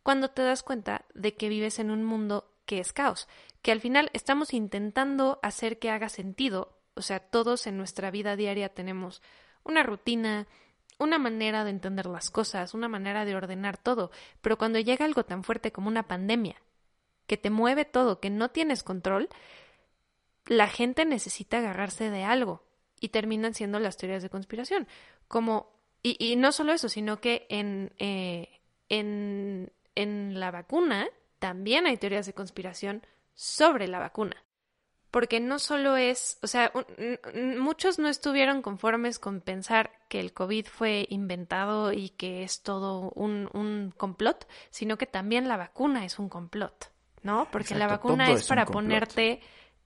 cuando 0.03 0.31
te 0.31 0.43
das 0.43 0.63
cuenta 0.63 1.05
de 1.15 1.35
que 1.35 1.49
vives 1.49 1.79
en 1.79 1.91
un 1.91 2.05
mundo 2.05 2.51
que 2.65 2.79
es 2.79 2.93
caos, 2.93 3.29
que 3.63 3.73
al 3.73 3.81
final 3.81 4.11
estamos 4.13 4.53
intentando 4.55 5.39
hacer 5.43 5.79
que 5.79 5.91
haga 5.91 6.09
sentido, 6.09 6.79
o 6.95 7.03
sea, 7.03 7.21
todos 7.21 7.67
en 7.67 7.77
nuestra 7.77 8.11
vida 8.11 8.37
diaria 8.37 8.69
tenemos 8.69 9.23
una 9.65 9.83
rutina, 9.83 10.47
una 10.99 11.19
manera 11.19 11.65
de 11.65 11.71
entender 11.71 12.07
las 12.07 12.31
cosas, 12.31 12.75
una 12.75 12.89
manera 12.89 13.25
de 13.25 13.37
ordenar 13.37 13.79
todo, 13.79 14.11
pero 14.41 14.59
cuando 14.59 14.79
llega 14.79 15.05
algo 15.05 15.25
tan 15.25 15.45
fuerte 15.45 15.73
como 15.73 15.89
una 15.89 16.09
pandemia, 16.09 16.57
que 17.29 17.37
te 17.37 17.51
mueve 17.51 17.85
todo, 17.85 18.19
que 18.19 18.31
no 18.31 18.51
tienes 18.51 18.83
control, 18.83 19.29
la 20.47 20.67
gente 20.67 21.05
necesita 21.05 21.59
agarrarse 21.59 22.11
de 22.11 22.25
algo 22.25 22.65
y 23.01 23.11
terminan 23.11 23.55
siendo 23.55 23.79
las 23.79 23.97
teorías 23.97 24.23
de 24.23 24.31
conspiración. 24.31 24.89
Como, 25.29 25.71
y, 26.03 26.17
y 26.19 26.35
no 26.35 26.51
solo 26.51 26.73
eso, 26.73 26.89
sino 26.89 27.21
que 27.21 27.47
en, 27.51 27.93
eh, 27.99 28.49
en, 28.89 29.71
en 29.95 30.41
la 30.41 30.51
vacuna 30.51 31.07
también 31.39 31.87
hay 31.87 31.99
teorías 31.99 32.27
de 32.27 32.33
conspiración 32.33 33.07
sobre 33.35 33.87
la 33.87 34.01
vacuna. 34.01 34.43
Porque 35.11 35.41
no 35.41 35.59
solo 35.59 35.97
es, 35.97 36.39
o 36.43 36.47
sea, 36.47 36.71
muchos 37.59 37.99
no 37.99 38.09
estuvieron 38.09 38.61
conformes 38.61 39.19
con 39.19 39.41
pensar 39.41 39.91
que 40.09 40.21
el 40.21 40.35
COVID 40.35 40.67
fue 40.67 41.07
inventado 41.09 41.93
y 41.93 42.11
que 42.11 42.43
es 42.43 42.63
todo 42.63 43.11
un, 43.15 43.49
un 43.55 43.95
complot, 43.97 44.47
sino 44.71 44.99
que 44.99 45.07
también 45.07 45.49
la 45.49 45.57
vacuna 45.57 46.05
es 46.05 46.19
un 46.19 46.29
complot, 46.29 46.91
¿no? 47.23 47.49
Porque 47.51 47.75
la 47.75 47.87
vacuna 47.87 48.31
es 48.31 48.47
para 48.47 48.67
ponerte 48.67 49.41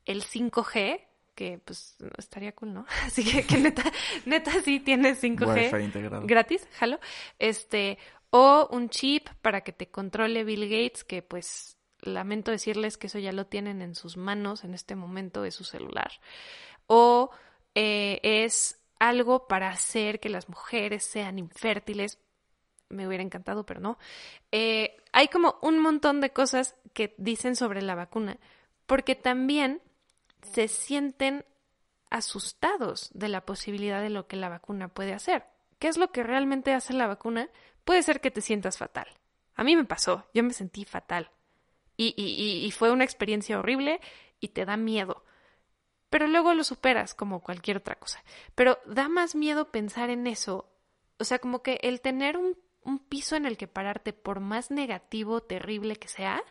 el 0.05 0.23
5G, 0.23 1.01
que 1.35 1.59
pues 1.65 1.97
estaría 2.19 2.53
cool, 2.53 2.75
¿no? 2.75 2.87
Así 3.07 3.25
que, 3.25 3.45
que 3.45 3.59
neta, 3.59 3.85
neta 4.27 4.53
sí 4.63 4.81
tienes 4.81 5.23
5G 5.23 5.73
Wi-Fi 5.73 5.85
integrado. 5.85 6.27
gratis, 6.27 6.69
jalo, 6.79 6.99
este, 7.39 7.99
o 8.31 8.69
un 8.71 8.89
chip 8.89 9.29
para 9.41 9.63
que 9.63 9.73
te 9.73 9.89
controle 9.89 10.45
Bill 10.45 10.69
Gates, 10.69 11.05
que 11.05 11.23
pues 11.23 11.77
lamento 12.01 12.51
decirles 12.51 12.99
que 12.99 13.07
eso 13.07 13.19
ya 13.19 13.33
lo 13.33 13.47
tienen 13.47 13.81
en 13.81 13.95
sus 13.95 14.17
manos 14.17 14.65
en 14.65 14.75
este 14.75 14.97
momento, 14.97 15.45
es 15.45 15.55
su 15.55 15.65
celular, 15.65 16.13
o 16.87 17.31
eh, 17.75 18.21
es 18.23 18.83
algo 18.99 19.47
para 19.49 19.69
hacer 19.71 20.21
que 20.21 20.29
las 20.29 20.49
mujeres 20.49 21.05
sean 21.05 21.39
infértiles, 21.39 22.19
me 22.89 23.07
hubiera 23.07 23.25
encantado, 23.25 23.65
pero 23.65 23.81
no. 23.81 23.99
Eh, 24.51 24.97
hay 25.13 25.29
como 25.29 25.59
un 25.63 25.79
montón 25.79 26.21
de 26.21 26.31
cosas 26.31 26.75
que 26.95 27.15
dicen 27.19 27.57
sobre 27.57 27.83
la 27.83 27.95
vacuna, 27.95 28.39
porque 28.87 29.15
también 29.15 29.81
se 30.43 30.69
sienten 30.69 31.45
asustados 32.11 33.11
de 33.15 33.29
la 33.29 33.47
posibilidad 33.47 34.03
de 34.03 34.11
lo 34.11 34.27
que 34.27 34.37
la 34.37 34.49
vacuna 34.49 34.89
puede 34.89 35.15
hacer. 35.15 35.47
¿Qué 35.79 35.89
es 35.89 35.97
lo 35.97 36.13
que 36.13 36.23
realmente 36.23 36.75
hace 36.75 36.93
la 36.93 37.07
vacuna? 37.07 37.49
Puede 37.85 38.03
ser 38.03 38.21
que 38.21 38.31
te 38.31 38.41
sientas 38.41 38.79
fatal. 38.79 39.09
A 39.55 39.65
mí 39.65 39.77
me 39.77 39.85
pasó, 39.85 40.27
yo 40.35 40.43
me 40.43 40.53
sentí 40.53 40.85
fatal. 40.85 41.31
Y, 41.97 42.73
fue 42.77 42.91
una 42.91 43.05
experiencia 43.05 43.59
horrible 43.59 44.01
y 44.41 44.49
te 44.49 44.65
da 44.65 44.77
miedo. 44.77 45.25
Pero 46.11 46.27
luego 46.27 46.53
lo 46.55 46.65
superas 46.65 47.15
como 47.15 47.41
cualquier 47.41 47.77
otra 47.77 47.95
cosa. 47.95 48.23
Pero 48.55 48.79
da 48.87 49.09
más 49.09 49.35
miedo 49.35 49.71
pensar 49.71 50.11
en 50.11 50.27
eso. 50.27 50.69
O 51.19 51.25
sea, 51.25 51.39
como 51.39 51.63
que 51.63 51.79
el 51.83 52.01
tener 52.01 52.37
un, 52.37 52.57
un 52.85 52.99
piso 52.99 53.37
en 53.37 53.47
el 53.47 53.57
que 53.57 53.69
pararte, 53.69 54.13
por 54.13 54.41
más 54.41 54.71
negativo, 54.71 55.43
terrible 55.43 55.97
que 55.97 56.09
sea, 56.09 56.43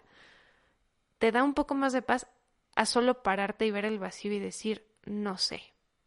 te 1.19 1.31
da 1.31 1.43
un 1.43 1.53
poco 1.53 1.75
más 1.75 1.93
de 1.93 2.01
paz 2.01 2.27
a 2.75 2.85
solo 2.85 3.21
pararte 3.21 3.65
y 3.65 3.71
ver 3.71 3.85
el 3.85 3.99
vacío 3.99 4.33
y 4.33 4.39
decir, 4.39 4.87
no 5.05 5.37
sé, 5.37 5.61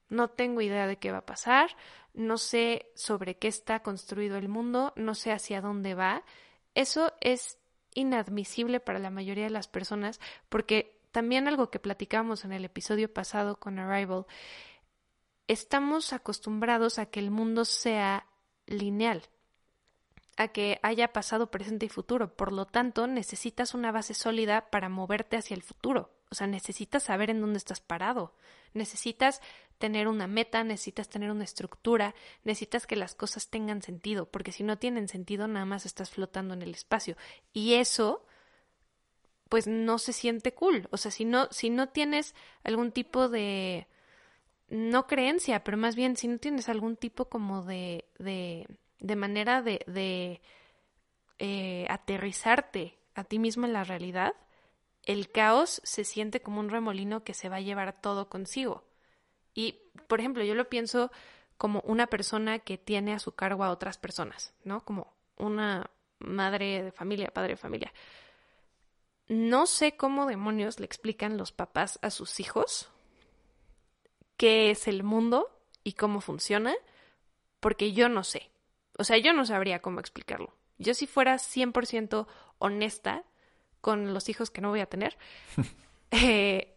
no 0.08 0.28
tengo 0.28 0.60
idea 0.60 0.87
de 0.87 0.96
qué 0.96 1.12
va 1.12 1.18
a 1.18 1.26
pasar, 1.26 1.76
no 2.14 2.38
sé 2.38 2.90
sobre 2.94 3.37
qué 3.37 3.48
está 3.48 3.82
construido 3.82 4.37
el 4.37 4.48
mundo, 4.48 4.92
no 4.96 5.14
sé 5.14 5.32
hacia 5.32 5.60
dónde 5.60 5.94
va. 5.94 6.24
Eso 6.74 7.12
es 7.20 7.58
inadmisible 7.94 8.80
para 8.80 8.98
la 8.98 9.10
mayoría 9.10 9.44
de 9.44 9.50
las 9.50 9.68
personas 9.68 10.20
porque 10.48 11.00
también 11.12 11.46
algo 11.46 11.70
que 11.70 11.78
platicamos 11.78 12.44
en 12.44 12.52
el 12.52 12.64
episodio 12.64 13.12
pasado 13.12 13.60
con 13.60 13.78
Arrival, 13.78 14.26
estamos 15.46 16.12
acostumbrados 16.12 16.98
a 16.98 17.06
que 17.06 17.20
el 17.20 17.30
mundo 17.30 17.64
sea 17.64 18.26
lineal, 18.66 19.22
a 20.37 20.49
que 20.49 20.79
haya 20.83 21.12
pasado, 21.12 21.51
presente 21.51 21.87
y 21.87 21.88
futuro. 21.88 22.35
Por 22.35 22.53
lo 22.53 22.66
tanto, 22.66 23.07
necesitas 23.07 23.75
una 23.75 23.92
base 23.92 24.14
sólida 24.14 24.70
para 24.70 24.88
moverte 24.88 25.37
hacia 25.37 25.55
el 25.55 25.62
futuro. 25.62 26.11
O 26.31 26.35
sea, 26.35 26.47
necesitas 26.47 27.05
saber 27.05 27.31
en 27.31 27.40
dónde 27.40 27.59
estás 27.59 27.81
parado. 27.81 28.35
Necesitas 28.73 29.40
tener 29.79 30.09
una 30.09 30.27
meta, 30.27 30.64
necesitas 30.64 31.09
tener 31.09 31.31
una 31.31 31.44
estructura, 31.44 32.14
necesitas 32.42 32.87
que 32.87 32.97
las 32.97 33.14
cosas 33.14 33.49
tengan 33.49 33.83
sentido, 33.83 34.31
porque 34.31 34.53
si 34.53 34.62
no 34.62 34.79
tienen 34.79 35.09
sentido, 35.09 35.47
nada 35.47 35.66
más 35.66 35.87
estás 35.87 36.11
flotando 36.11 36.55
en 36.55 36.62
el 36.62 36.70
espacio. 36.70 37.16
Y 37.53 37.75
eso, 37.75 38.25
pues 39.49 39.66
no 39.66 39.99
se 39.99 40.12
siente 40.12 40.55
cool. 40.55 40.88
O 40.90 40.97
sea, 40.97 41.11
si 41.11 41.25
no, 41.25 41.49
si 41.51 41.70
no 41.70 41.88
tienes 41.88 42.35
algún 42.62 42.92
tipo 42.92 43.29
de 43.29 43.87
no 44.68 45.07
creencia, 45.07 45.62
pero 45.62 45.77
más 45.77 45.94
bien 45.94 46.16
si 46.16 46.29
no 46.29 46.38
tienes 46.38 46.68
algún 46.68 46.97
tipo 46.97 47.29
como 47.29 47.62
de, 47.62 48.07
de, 48.18 48.66
de 49.04 49.16
manera 49.16 49.60
de, 49.60 50.40
eh, 51.38 51.86
aterrizarte 51.90 52.98
a 53.14 53.24
ti 53.24 53.38
mismo 53.38 53.66
en 53.66 53.74
la 53.74 53.84
realidad, 53.84 54.34
el 55.02 55.30
caos 55.30 55.82
se 55.84 56.04
siente 56.04 56.40
como 56.40 56.60
un 56.60 56.70
remolino 56.70 57.22
que 57.22 57.34
se 57.34 57.50
va 57.50 57.56
a 57.56 57.60
llevar 57.60 58.00
todo 58.00 58.30
consigo. 58.30 58.82
Y, 59.54 59.80
por 60.06 60.20
ejemplo, 60.20 60.42
yo 60.42 60.54
lo 60.54 60.70
pienso 60.70 61.12
como 61.58 61.80
una 61.80 62.06
persona 62.06 62.60
que 62.60 62.78
tiene 62.78 63.12
a 63.12 63.18
su 63.18 63.32
cargo 63.32 63.62
a 63.62 63.70
otras 63.70 63.98
personas, 63.98 64.54
¿no? 64.64 64.82
Como 64.86 65.12
una 65.36 65.90
madre 66.18 66.82
de 66.82 66.90
familia, 66.90 67.28
padre 67.28 67.50
de 67.50 67.56
familia. 67.56 67.92
No 69.28 69.66
sé 69.66 69.98
cómo 69.98 70.26
demonios 70.26 70.80
le 70.80 70.86
explican 70.86 71.36
los 71.36 71.52
papás 71.52 71.98
a 72.00 72.08
sus 72.08 72.40
hijos 72.40 72.88
qué 74.38 74.70
es 74.70 74.88
el 74.88 75.02
mundo 75.02 75.50
y 75.84 75.92
cómo 75.92 76.22
funciona, 76.22 76.74
porque 77.60 77.92
yo 77.92 78.08
no 78.08 78.24
sé. 78.24 78.50
O 78.98 79.04
sea, 79.04 79.18
yo 79.18 79.33
no 79.33 79.44
sabría 79.44 79.80
cómo 79.80 80.00
explicarlo. 80.00 80.54
Yo 80.78 80.94
si 80.94 81.07
fuera 81.07 81.37
100% 81.37 82.26
honesta 82.59 83.24
con 83.80 84.14
los 84.14 84.28
hijos 84.28 84.50
que 84.50 84.61
no 84.61 84.70
voy 84.70 84.80
a 84.80 84.87
tener, 84.87 85.16
eh, 86.11 86.74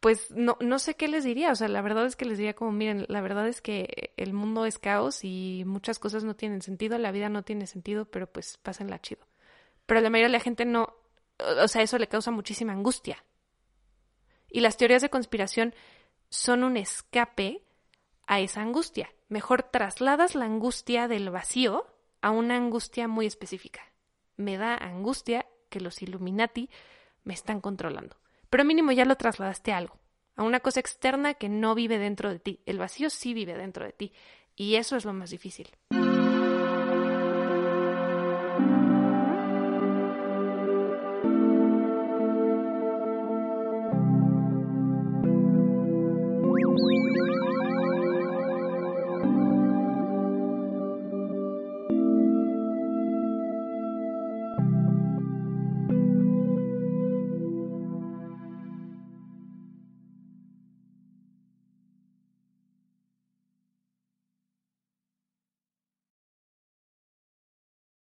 pues 0.00 0.30
no, 0.30 0.58
no 0.60 0.78
sé 0.78 0.96
qué 0.96 1.08
les 1.08 1.24
diría. 1.24 1.50
O 1.50 1.54
sea, 1.54 1.68
la 1.68 1.82
verdad 1.82 2.04
es 2.06 2.16
que 2.16 2.24
les 2.24 2.38
diría 2.38 2.54
como, 2.54 2.72
miren, 2.72 3.06
la 3.08 3.20
verdad 3.20 3.48
es 3.48 3.62
que 3.62 4.12
el 4.16 4.32
mundo 4.32 4.66
es 4.66 4.78
caos 4.78 5.20
y 5.22 5.62
muchas 5.66 5.98
cosas 5.98 6.24
no 6.24 6.36
tienen 6.36 6.62
sentido, 6.62 6.98
la 6.98 7.12
vida 7.12 7.28
no 7.28 7.42
tiene 7.42 7.66
sentido, 7.66 8.04
pero 8.04 8.26
pues 8.26 8.58
pásenla 8.58 9.00
chido. 9.00 9.26
Pero 9.86 10.00
la 10.00 10.10
mayoría 10.10 10.28
de 10.28 10.32
la 10.32 10.40
gente 10.40 10.64
no, 10.64 10.94
o 11.38 11.68
sea, 11.68 11.82
eso 11.82 11.98
le 11.98 12.08
causa 12.08 12.30
muchísima 12.30 12.72
angustia. 12.72 13.24
Y 14.50 14.60
las 14.60 14.76
teorías 14.76 15.02
de 15.02 15.10
conspiración 15.10 15.74
son 16.28 16.64
un 16.64 16.76
escape 16.76 17.62
a 18.26 18.40
esa 18.40 18.62
angustia. 18.62 19.10
Mejor 19.28 19.62
trasladas 19.62 20.34
la 20.34 20.44
angustia 20.44 21.08
del 21.08 21.30
vacío 21.30 21.86
a 22.20 22.30
una 22.30 22.56
angustia 22.56 23.08
muy 23.08 23.26
específica. 23.26 23.82
Me 24.36 24.56
da 24.56 24.76
angustia 24.76 25.46
que 25.70 25.80
los 25.80 26.02
Illuminati 26.02 26.68
me 27.24 27.34
están 27.34 27.60
controlando. 27.60 28.16
Pero 28.50 28.64
mínimo 28.64 28.92
ya 28.92 29.04
lo 29.04 29.16
trasladaste 29.16 29.72
a 29.72 29.78
algo, 29.78 29.98
a 30.36 30.42
una 30.42 30.60
cosa 30.60 30.80
externa 30.80 31.34
que 31.34 31.48
no 31.48 31.74
vive 31.74 31.98
dentro 31.98 32.30
de 32.30 32.38
ti. 32.38 32.60
El 32.66 32.78
vacío 32.78 33.10
sí 33.10 33.34
vive 33.34 33.54
dentro 33.54 33.84
de 33.84 33.92
ti. 33.92 34.12
Y 34.56 34.76
eso 34.76 34.96
es 34.96 35.04
lo 35.04 35.12
más 35.12 35.30
difícil. 35.30 35.68